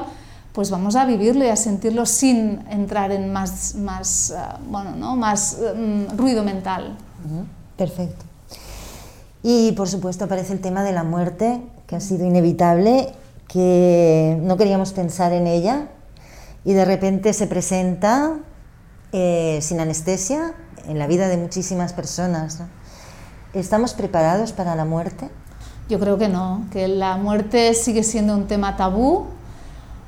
pues 0.53 0.71
vamos 0.71 0.95
a 0.95 1.05
vivirlo 1.05 1.45
y 1.45 1.49
a 1.49 1.55
sentirlo 1.55 2.07
sin 2.07 2.63
entrar 2.69 3.11
en 3.11 3.31
más, 3.31 3.75
más, 3.75 4.33
ah, 4.35 4.57
bueno, 4.67 4.95
¿no? 4.95 5.15
más 5.15 5.57
mm, 5.75 6.17
ruido 6.17 6.43
mental. 6.43 6.97
Perfecto. 7.77 8.25
Y 9.43 9.73
por 9.73 9.87
supuesto 9.87 10.25
aparece 10.25 10.53
el 10.53 10.59
tema 10.59 10.83
de 10.83 10.91
la 10.91 11.03
muerte, 11.03 11.61
que 11.85 11.95
ha 11.95 11.99
sido 11.99 12.25
inevitable 12.25 13.13
que 13.47 14.37
no 14.41 14.57
queríamos 14.57 14.93
pensar 14.93 15.33
en 15.33 15.47
ella 15.47 15.87
y 16.65 16.73
de 16.73 16.85
repente 16.85 17.33
se 17.33 17.47
presenta 17.47 18.37
eh, 19.11 19.59
sin 19.61 19.79
anestesia 19.79 20.53
en 20.87 20.99
la 20.99 21.07
vida 21.07 21.27
de 21.27 21.37
muchísimas 21.37 21.93
personas. 21.93 22.61
¿Estamos 23.53 23.93
preparados 23.93 24.51
para 24.51 24.75
la 24.75 24.85
muerte? 24.85 25.29
Yo 25.89 25.99
creo 25.99 26.19
que 26.19 26.27
no, 26.27 26.65
que 26.71 26.87
la 26.87 27.17
muerte 27.17 27.73
sigue 27.73 28.03
siendo 28.03 28.35
un 28.35 28.45
tema 28.45 28.77
tabú, 28.77 29.25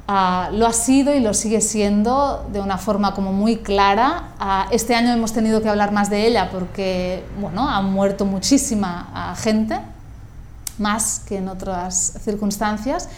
ah, 0.08 0.50
lo 0.54 0.68
ha 0.68 0.74
sido 0.74 1.16
y 1.16 1.20
lo 1.20 1.34
sigue 1.34 1.62
siendo 1.62 2.48
de 2.54 2.62
una 2.62 2.78
forma 2.78 3.16
como 3.16 3.34
muy 3.34 3.58
clara. 3.58 4.34
Ah, 4.40 4.68
este 4.70 4.94
año 4.94 5.12
hemos 5.12 5.34
tenido 5.34 5.60
que 5.64 5.70
hablar 5.70 5.92
más 5.92 6.12
de 6.12 6.28
ella 6.28 6.50
porque 6.52 7.26
bueno, 7.40 7.68
ha 7.68 7.82
muerto 7.82 8.26
muchísima 8.26 9.10
ah, 9.16 9.36
gente, 9.36 9.80
más 10.78 11.22
que 11.28 11.38
en 11.38 11.48
otras 11.48 12.14
circunstancias 12.24 13.10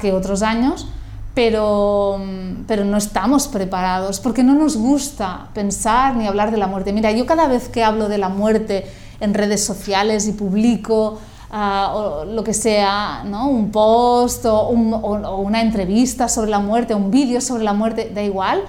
que 0.00 0.12
otros 0.12 0.42
años, 0.42 0.88
pero, 1.34 2.20
pero 2.66 2.84
no 2.84 2.96
estamos 2.96 3.48
preparados 3.48 4.20
porque 4.20 4.42
no 4.42 4.54
nos 4.54 4.76
gusta 4.76 5.48
pensar 5.54 6.16
ni 6.16 6.26
hablar 6.26 6.50
de 6.50 6.56
la 6.56 6.66
muerte. 6.66 6.92
Mira, 6.92 7.12
yo 7.12 7.26
cada 7.26 7.46
vez 7.46 7.68
que 7.68 7.84
hablo 7.84 8.08
de 8.08 8.18
la 8.18 8.28
muerte 8.28 8.86
en 9.20 9.34
redes 9.34 9.64
sociales 9.64 10.26
y 10.26 10.32
publico 10.32 11.18
ah, 11.50 11.92
o 11.94 12.24
lo 12.24 12.44
que 12.44 12.54
sea, 12.54 13.22
¿no? 13.24 13.48
un 13.48 13.70
post 13.70 14.46
o, 14.46 14.68
una 14.68 15.60
entrevista 15.60 16.28
sobre 16.28 16.50
la 16.50 16.58
muerte, 16.58 16.94
un 16.94 17.10
vídeo 17.10 17.40
sobre 17.40 17.64
la 17.64 17.72
muerte, 17.72 18.10
da 18.14 18.22
igual, 18.22 18.62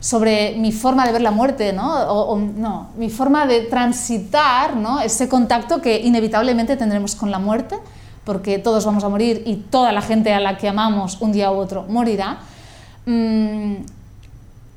sobre 0.00 0.56
mi 0.56 0.72
forma 0.72 1.06
de 1.06 1.12
ver 1.12 1.22
la 1.22 1.30
muerte, 1.30 1.72
¿no? 1.72 1.94
O, 2.08 2.36
no, 2.36 2.88
mi 2.96 3.10
forma 3.10 3.46
de 3.46 3.62
transitar 3.62 4.76
¿no? 4.76 5.00
ese 5.00 5.28
contacto 5.28 5.80
que 5.80 6.00
inevitablemente 6.00 6.76
tendremos 6.76 7.14
con 7.14 7.30
la 7.30 7.38
muerte, 7.38 7.76
porque 8.26 8.58
todos 8.58 8.84
vamos 8.84 9.04
a 9.04 9.08
morir 9.08 9.44
y 9.46 9.54
toda 9.54 9.92
la 9.92 10.02
gente 10.02 10.34
a 10.34 10.40
la 10.40 10.58
que 10.58 10.68
amamos 10.68 11.18
un 11.20 11.30
día 11.30 11.52
u 11.52 11.54
otro 11.54 11.84
morirá. 11.88 12.40
Mm, 13.06 13.76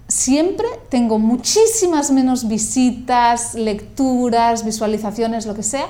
siempre 0.07 0.67
tengo 0.89 1.17
muchísimas 1.17 2.11
menos 2.11 2.47
visitas, 2.47 3.55
lecturas, 3.55 4.63
visualizaciones, 4.63 5.47
lo 5.47 5.55
que 5.55 5.63
sea, 5.63 5.87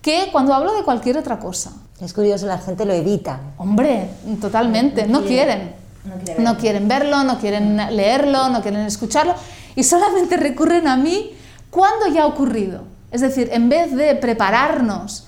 que 0.00 0.30
cuando 0.32 0.54
hablo 0.54 0.74
de 0.74 0.82
cualquier 0.82 1.18
otra 1.18 1.38
cosa. 1.38 1.72
Es 2.00 2.14
curioso, 2.14 2.46
la 2.46 2.58
gente 2.58 2.86
lo 2.86 2.94
evita. 2.94 3.38
Hombre, 3.58 4.08
totalmente, 4.40 5.06
no 5.06 5.24
quieren. 5.24 5.74
No, 6.38 6.56
quieren 6.56 6.88
verlo, 6.88 7.22
no 7.24 7.38
quieren 7.38 7.76
leerlo, 7.94 8.48
no 8.48 8.62
quieren 8.62 8.80
escucharlo 8.80 9.34
y 9.76 9.84
solamente 9.84 10.36
recurren 10.38 10.88
a 10.88 10.96
mí 10.96 11.32
cuando 11.70 12.08
ya 12.08 12.22
ha 12.22 12.26
ocurrido. 12.26 12.82
Es 13.10 13.20
decir, 13.20 13.50
en 13.52 13.68
vez 13.68 13.94
de 13.94 14.14
prepararnos 14.14 15.26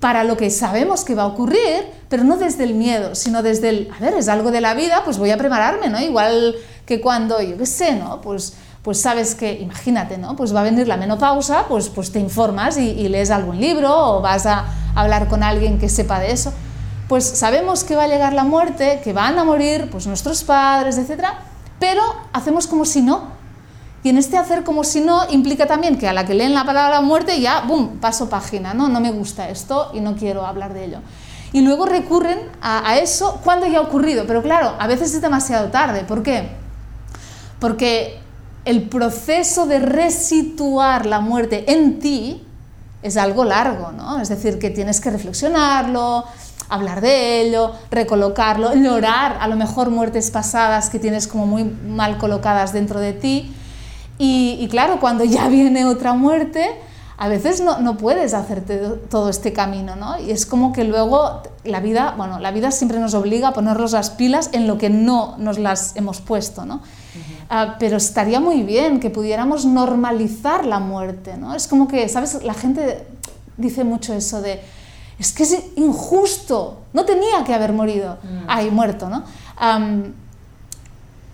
para 0.00 0.24
lo 0.24 0.36
que 0.36 0.50
sabemos 0.50 1.04
que 1.04 1.14
va 1.14 1.22
a 1.22 1.26
ocurrir, 1.26 1.86
pero 2.08 2.24
no 2.24 2.36
desde 2.36 2.64
el 2.64 2.74
miedo, 2.74 3.14
sino 3.14 3.42
desde 3.42 3.70
el, 3.70 3.90
a 3.96 4.00
ver, 4.00 4.14
es 4.14 4.28
algo 4.28 4.50
de 4.50 4.60
la 4.60 4.74
vida, 4.74 5.02
pues 5.04 5.18
voy 5.18 5.30
a 5.30 5.38
prepararme, 5.38 5.88
¿no? 5.88 6.00
Igual 6.00 6.54
que 6.84 7.00
cuando, 7.00 7.40
yo 7.40 7.56
qué 7.56 7.66
sé, 7.66 7.94
¿no? 7.94 8.20
Pues, 8.20 8.54
pues 8.82 9.00
sabes 9.00 9.34
que, 9.34 9.52
imagínate, 9.52 10.18
¿no? 10.18 10.36
Pues 10.36 10.54
va 10.54 10.60
a 10.60 10.64
venir 10.64 10.86
la 10.86 10.96
menopausa, 10.96 11.66
pues, 11.68 11.88
pues 11.88 12.12
te 12.12 12.20
informas 12.20 12.78
y, 12.78 12.90
y 12.90 13.08
lees 13.08 13.30
algún 13.30 13.60
libro 13.60 14.16
o 14.18 14.20
vas 14.20 14.46
a 14.46 14.66
hablar 14.94 15.28
con 15.28 15.42
alguien 15.42 15.78
que 15.78 15.88
sepa 15.88 16.20
de 16.20 16.32
eso 16.32 16.52
pues 17.08 17.24
sabemos 17.24 17.84
que 17.84 17.94
va 17.94 18.04
a 18.04 18.08
llegar 18.08 18.32
la 18.32 18.44
muerte, 18.44 19.00
que 19.02 19.12
van 19.12 19.38
a 19.38 19.44
morir 19.44 19.88
pues 19.90 20.06
nuestros 20.06 20.42
padres, 20.42 20.98
etc. 20.98 21.24
Pero 21.78 22.02
hacemos 22.32 22.66
como 22.66 22.84
si 22.84 23.02
no. 23.02 23.35
Y 24.06 24.10
en 24.10 24.18
este 24.18 24.38
hacer 24.38 24.62
como 24.62 24.84
si 24.84 25.00
no 25.00 25.28
implica 25.30 25.66
también 25.66 25.98
que 25.98 26.06
a 26.06 26.12
la 26.12 26.24
que 26.24 26.34
leen 26.34 26.54
la 26.54 26.64
palabra 26.64 27.00
muerte 27.00 27.40
ya, 27.40 27.62
¡bum!, 27.62 27.98
paso 27.98 28.28
página, 28.28 28.72
¿no? 28.72 28.88
No 28.88 29.00
me 29.00 29.10
gusta 29.10 29.48
esto 29.48 29.90
y 29.94 29.98
no 29.98 30.14
quiero 30.14 30.46
hablar 30.46 30.74
de 30.74 30.84
ello. 30.84 30.98
Y 31.52 31.62
luego 31.62 31.86
recurren 31.86 32.38
a, 32.62 32.88
a 32.88 32.98
eso 32.98 33.40
cuando 33.42 33.66
ya 33.66 33.78
ha 33.78 33.80
ocurrido. 33.80 34.24
Pero 34.24 34.44
claro, 34.44 34.74
a 34.78 34.86
veces 34.86 35.12
es 35.12 35.20
demasiado 35.20 35.72
tarde. 35.72 36.04
¿Por 36.04 36.22
qué? 36.22 36.50
Porque 37.58 38.20
el 38.64 38.82
proceso 38.82 39.66
de 39.66 39.80
resituar 39.80 41.04
la 41.04 41.18
muerte 41.18 41.64
en 41.72 41.98
ti 41.98 42.46
es 43.02 43.16
algo 43.16 43.42
largo, 43.42 43.90
¿no? 43.90 44.20
Es 44.20 44.28
decir, 44.28 44.60
que 44.60 44.70
tienes 44.70 45.00
que 45.00 45.10
reflexionarlo, 45.10 46.24
hablar 46.68 47.00
de 47.00 47.40
ello, 47.40 47.72
recolocarlo, 47.90 48.72
llorar 48.72 49.38
a 49.40 49.48
lo 49.48 49.56
mejor 49.56 49.90
muertes 49.90 50.30
pasadas 50.30 50.90
que 50.90 51.00
tienes 51.00 51.26
como 51.26 51.48
muy 51.48 51.64
mal 51.64 52.18
colocadas 52.18 52.72
dentro 52.72 53.00
de 53.00 53.12
ti. 53.12 53.55
Y, 54.18 54.66
claro, 54.70 54.98
cuando 55.00 55.24
ya 55.24 55.48
viene 55.50 55.84
otra 55.84 56.14
muerte, 56.14 56.66
a 57.18 57.28
veces 57.28 57.60
no, 57.60 57.78
no, 57.80 57.96
puedes 57.96 58.34
hacerte 58.34 58.78
todo 59.10 59.30
este 59.30 59.52
camino, 59.52 59.96
¿no? 59.96 60.20
Y 60.20 60.30
es 60.30 60.44
como 60.44 60.72
que 60.72 60.84
luego 60.84 61.42
la 61.64 61.80
vida, 61.80 62.14
bueno, 62.16 62.38
la 62.38 62.50
vida 62.50 62.70
siempre 62.70 62.98
nos 62.98 63.14
obliga 63.14 63.48
a 63.48 63.52
ponernos 63.52 63.92
las 63.92 64.10
pilas 64.10 64.50
en 64.52 64.66
lo 64.66 64.76
que 64.76 64.90
no 64.90 65.36
nos 65.38 65.58
las 65.58 65.96
hemos 65.96 66.20
puesto, 66.20 66.66
¿no? 66.66 66.82
Ah, 67.48 67.76
pero 67.78 67.96
estaría 67.96 68.40
muy 68.40 68.62
bien 68.64 69.00
que 69.00 69.08
pudiéramos 69.08 69.64
normalizar 69.64 70.66
la 70.66 70.78
muerte, 70.78 71.36
¿no? 71.36 71.54
Es 71.54 71.68
como 71.68 71.88
que, 71.88 72.08
¿sabes? 72.08 72.42
La 72.42 72.54
gente 72.54 73.06
dice 73.56 73.84
mucho 73.84 74.12
eso 74.12 74.42
de, 74.42 74.60
es 75.18 75.32
que 75.32 75.44
es 75.44 75.56
injusto, 75.76 76.80
no 76.92 77.04
tenía 77.04 77.44
que 77.44 77.54
haber 77.54 77.72
morido, 77.72 78.18
mm. 78.22 78.44
ay, 78.48 78.70
muerto, 78.70 79.08
¿no? 79.08 79.24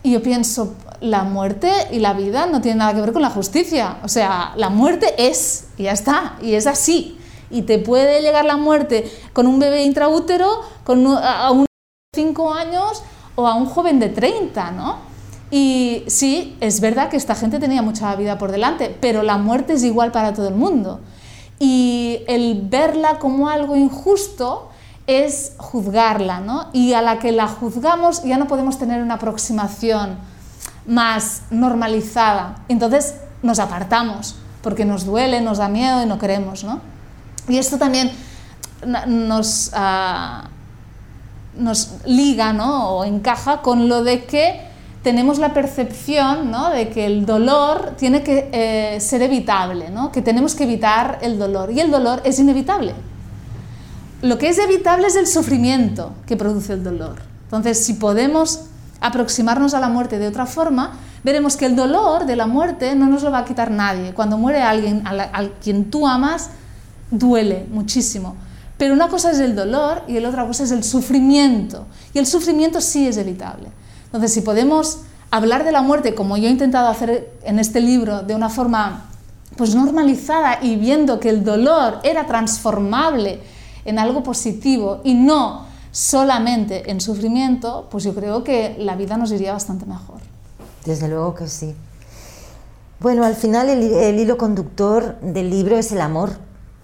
y 0.04 0.12
yo 0.12 0.22
pienso, 0.22 0.74
la 1.02 1.24
muerte 1.24 1.70
y 1.90 1.98
la 1.98 2.12
vida 2.12 2.46
no 2.46 2.60
tienen 2.60 2.78
nada 2.78 2.94
que 2.94 3.00
ver 3.00 3.12
con 3.12 3.22
la 3.22 3.30
justicia, 3.30 3.98
o 4.02 4.08
sea, 4.08 4.52
la 4.56 4.70
muerte 4.70 5.14
es, 5.18 5.68
y 5.76 5.84
ya 5.84 5.92
está, 5.92 6.36
y 6.40 6.54
es 6.54 6.66
así. 6.66 7.18
Y 7.50 7.62
te 7.62 7.78
puede 7.78 8.22
llegar 8.22 8.46
la 8.46 8.56
muerte 8.56 9.10
con 9.34 9.46
un 9.46 9.58
bebé 9.58 9.84
intraútero, 9.84 10.60
con 10.84 11.06
a 11.06 11.50
un 11.50 11.62
de 11.62 11.66
5 12.14 12.54
años 12.54 13.02
o 13.34 13.46
a 13.46 13.54
un 13.54 13.66
joven 13.66 14.00
de 14.00 14.08
30, 14.08 14.70
¿no? 14.70 14.96
Y 15.50 16.04
sí, 16.06 16.56
es 16.60 16.80
verdad 16.80 17.10
que 17.10 17.18
esta 17.18 17.34
gente 17.34 17.58
tenía 17.58 17.82
mucha 17.82 18.16
vida 18.16 18.38
por 18.38 18.50
delante, 18.52 18.96
pero 19.00 19.22
la 19.22 19.36
muerte 19.36 19.74
es 19.74 19.84
igual 19.84 20.10
para 20.10 20.32
todo 20.32 20.48
el 20.48 20.54
mundo 20.54 21.00
y 21.58 22.24
el 22.26 22.62
verla 22.64 23.20
como 23.20 23.48
algo 23.48 23.76
injusto 23.76 24.70
es 25.06 25.54
juzgarla, 25.58 26.40
¿no? 26.40 26.66
Y 26.72 26.94
a 26.94 27.02
la 27.02 27.18
que 27.18 27.30
la 27.30 27.46
juzgamos 27.46 28.24
ya 28.24 28.36
no 28.36 28.48
podemos 28.48 28.78
tener 28.78 29.00
una 29.00 29.14
aproximación 29.14 30.18
más 30.86 31.42
normalizada. 31.50 32.56
Entonces 32.68 33.14
nos 33.42 33.58
apartamos 33.58 34.36
porque 34.62 34.84
nos 34.84 35.04
duele, 35.04 35.40
nos 35.40 35.58
da 35.58 35.68
miedo 35.68 36.02
y 36.02 36.06
no 36.06 36.18
queremos, 36.18 36.64
¿no? 36.64 36.80
Y 37.48 37.58
esto 37.58 37.78
también 37.78 38.12
nos, 39.06 39.70
ah, 39.74 40.48
nos 41.56 41.90
liga, 42.04 42.52
¿no? 42.52 42.90
O 42.90 43.04
encaja 43.04 43.62
con 43.62 43.88
lo 43.88 44.04
de 44.04 44.24
que 44.24 44.72
tenemos 45.02 45.38
la 45.38 45.52
percepción 45.52 46.50
¿no? 46.50 46.70
de 46.70 46.88
que 46.88 47.06
el 47.06 47.26
dolor 47.26 47.94
tiene 47.98 48.22
que 48.22 48.48
eh, 48.52 49.00
ser 49.00 49.22
evitable, 49.22 49.90
¿no? 49.90 50.12
que 50.12 50.22
tenemos 50.22 50.54
que 50.54 50.64
evitar 50.64 51.18
el 51.22 51.38
dolor. 51.38 51.72
Y 51.72 51.80
el 51.80 51.90
dolor 51.90 52.22
es 52.24 52.38
inevitable. 52.38 52.94
Lo 54.22 54.38
que 54.38 54.48
es 54.48 54.58
evitable 54.58 55.08
es 55.08 55.16
el 55.16 55.26
sufrimiento 55.26 56.12
que 56.26 56.36
produce 56.36 56.74
el 56.74 56.84
dolor. 56.84 57.16
Entonces, 57.44 57.84
si 57.84 57.94
podemos 57.94 58.66
aproximarnos 59.02 59.74
a 59.74 59.80
la 59.80 59.88
muerte 59.88 60.18
de 60.18 60.28
otra 60.28 60.46
forma, 60.46 60.92
veremos 61.24 61.56
que 61.56 61.66
el 61.66 61.76
dolor 61.76 62.24
de 62.24 62.36
la 62.36 62.46
muerte 62.46 62.94
no 62.94 63.06
nos 63.06 63.22
lo 63.22 63.30
va 63.30 63.38
a 63.38 63.44
quitar 63.44 63.70
nadie. 63.70 64.14
Cuando 64.14 64.38
muere 64.38 64.62
alguien 64.62 65.04
a, 65.06 65.48
quien 65.62 65.90
tú 65.90 66.06
amas, 66.06 66.50
duele 67.10 67.66
muchísimo. 67.70 68.36
Pero 68.78 68.94
una 68.94 69.08
cosa 69.08 69.30
es 69.30 69.38
el 69.38 69.54
dolor 69.54 70.02
y 70.08 70.18
la 70.18 70.28
otra 70.28 70.46
cosa 70.46 70.64
es 70.64 70.70
el 70.70 70.82
sufrimiento. 70.82 71.86
Y 72.14 72.18
el 72.18 72.26
sufrimiento 72.26 72.80
sí 72.80 73.06
es 73.06 73.16
evitable. 73.16 73.68
Entonces, 74.06 74.32
si 74.32 74.40
podemos 74.40 75.00
hablar 75.30 75.64
de 75.64 75.72
la 75.72 75.82
muerte, 75.82 76.14
como 76.14 76.36
yo 76.36 76.48
he 76.48 76.50
intentado 76.50 76.88
hacer 76.88 77.30
en 77.44 77.58
este 77.58 77.80
libro, 77.80 78.22
de 78.22 78.34
una 78.34 78.48
forma 78.48 79.08
pues 79.56 79.74
normalizada 79.74 80.58
y 80.62 80.76
viendo 80.76 81.20
que 81.20 81.28
el 81.28 81.44
dolor 81.44 82.00
era 82.04 82.26
transformable 82.26 83.40
en 83.84 83.98
algo 83.98 84.22
positivo 84.22 85.00
y 85.04 85.14
no 85.14 85.71
solamente 85.92 86.90
en 86.90 87.00
sufrimiento, 87.00 87.86
pues 87.90 88.02
yo 88.02 88.14
creo 88.14 88.42
que 88.42 88.74
la 88.78 88.96
vida 88.96 89.16
nos 89.16 89.30
iría 89.30 89.52
bastante 89.52 89.86
mejor. 89.86 90.18
Desde 90.84 91.06
luego 91.06 91.36
que 91.36 91.46
sí. 91.46 91.76
Bueno, 92.98 93.24
al 93.24 93.36
final 93.36 93.68
el, 93.68 93.92
el 93.92 94.18
hilo 94.18 94.36
conductor 94.36 95.20
del 95.20 95.50
libro 95.50 95.78
es 95.78 95.92
el 95.92 96.00
amor. 96.00 96.30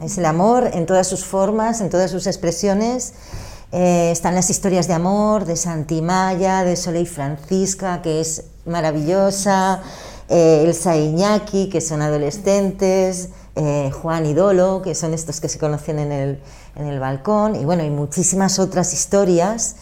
Es 0.00 0.16
el 0.18 0.26
amor 0.26 0.70
en 0.72 0.86
todas 0.86 1.08
sus 1.08 1.24
formas, 1.24 1.80
en 1.80 1.90
todas 1.90 2.12
sus 2.12 2.28
expresiones 2.28 3.14
eh, 3.70 4.10
están 4.10 4.34
las 4.34 4.48
historias 4.48 4.88
de 4.88 4.94
amor 4.94 5.44
de 5.44 5.54
Santimaya, 5.54 6.64
de 6.64 6.74
Soleil 6.74 7.06
Francisca, 7.06 8.00
que 8.00 8.20
es 8.20 8.44
maravillosa, 8.64 9.82
eh, 10.28 10.62
Elsa 10.64 10.96
Iñaki, 10.96 11.68
que 11.68 11.82
son 11.82 12.00
adolescentes, 12.00 13.28
eh, 13.58 13.90
Juan 13.90 14.24
y 14.24 14.32
Dolo, 14.32 14.80
que 14.82 14.94
son 14.94 15.12
estos 15.12 15.40
que 15.40 15.48
se 15.48 15.58
conocen 15.58 15.98
en 15.98 16.12
el, 16.12 16.40
en 16.76 16.86
el 16.86 16.98
balcón, 16.98 17.56
y 17.56 17.64
bueno, 17.64 17.84
y 17.84 17.90
muchísimas 17.90 18.58
otras 18.58 18.94
historias. 18.94 19.76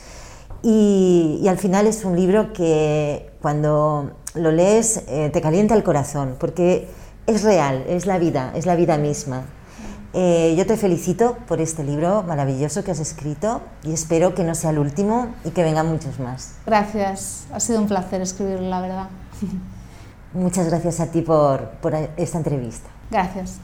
Y, 0.62 1.38
y, 1.42 1.48
al 1.48 1.58
final 1.58 1.86
es 1.86 2.04
un 2.04 2.16
libro 2.16 2.52
que 2.52 3.30
cuando 3.40 4.10
lo 4.34 4.50
lees 4.50 5.04
te 5.06 5.40
calienta 5.40 5.74
el 5.74 5.84
corazón, 5.84 6.36
porque 6.40 6.88
es 7.26 7.42
real, 7.44 7.84
es 7.88 8.06
la 8.06 8.18
vida, 8.18 8.52
es 8.56 8.66
la 8.66 8.74
vida 8.74 8.98
misma. 8.98 9.44
Eh, 10.18 10.54
yo 10.56 10.64
te 10.64 10.78
felicito 10.78 11.36
por 11.46 11.60
este 11.60 11.84
libro 11.84 12.22
maravilloso 12.22 12.82
que 12.82 12.90
has 12.90 13.00
escrito 13.00 13.60
y 13.82 13.92
espero 13.92 14.34
que 14.34 14.44
no 14.44 14.54
sea 14.54 14.70
el 14.70 14.78
último 14.78 15.34
y 15.44 15.50
que 15.50 15.62
vengan 15.62 15.88
muchos 15.88 16.18
más. 16.18 16.54
Gracias, 16.64 17.44
ha 17.52 17.60
sido 17.60 17.80
un 17.80 17.86
placer 17.86 18.22
escribirlo, 18.22 18.66
la 18.66 18.80
verdad. 18.80 19.08
Muchas 20.32 20.68
gracias 20.68 21.00
a 21.00 21.08
ti 21.08 21.20
por, 21.20 21.68
por 21.82 21.94
esta 22.16 22.38
entrevista. 22.38 22.88
Gracias. 23.10 23.60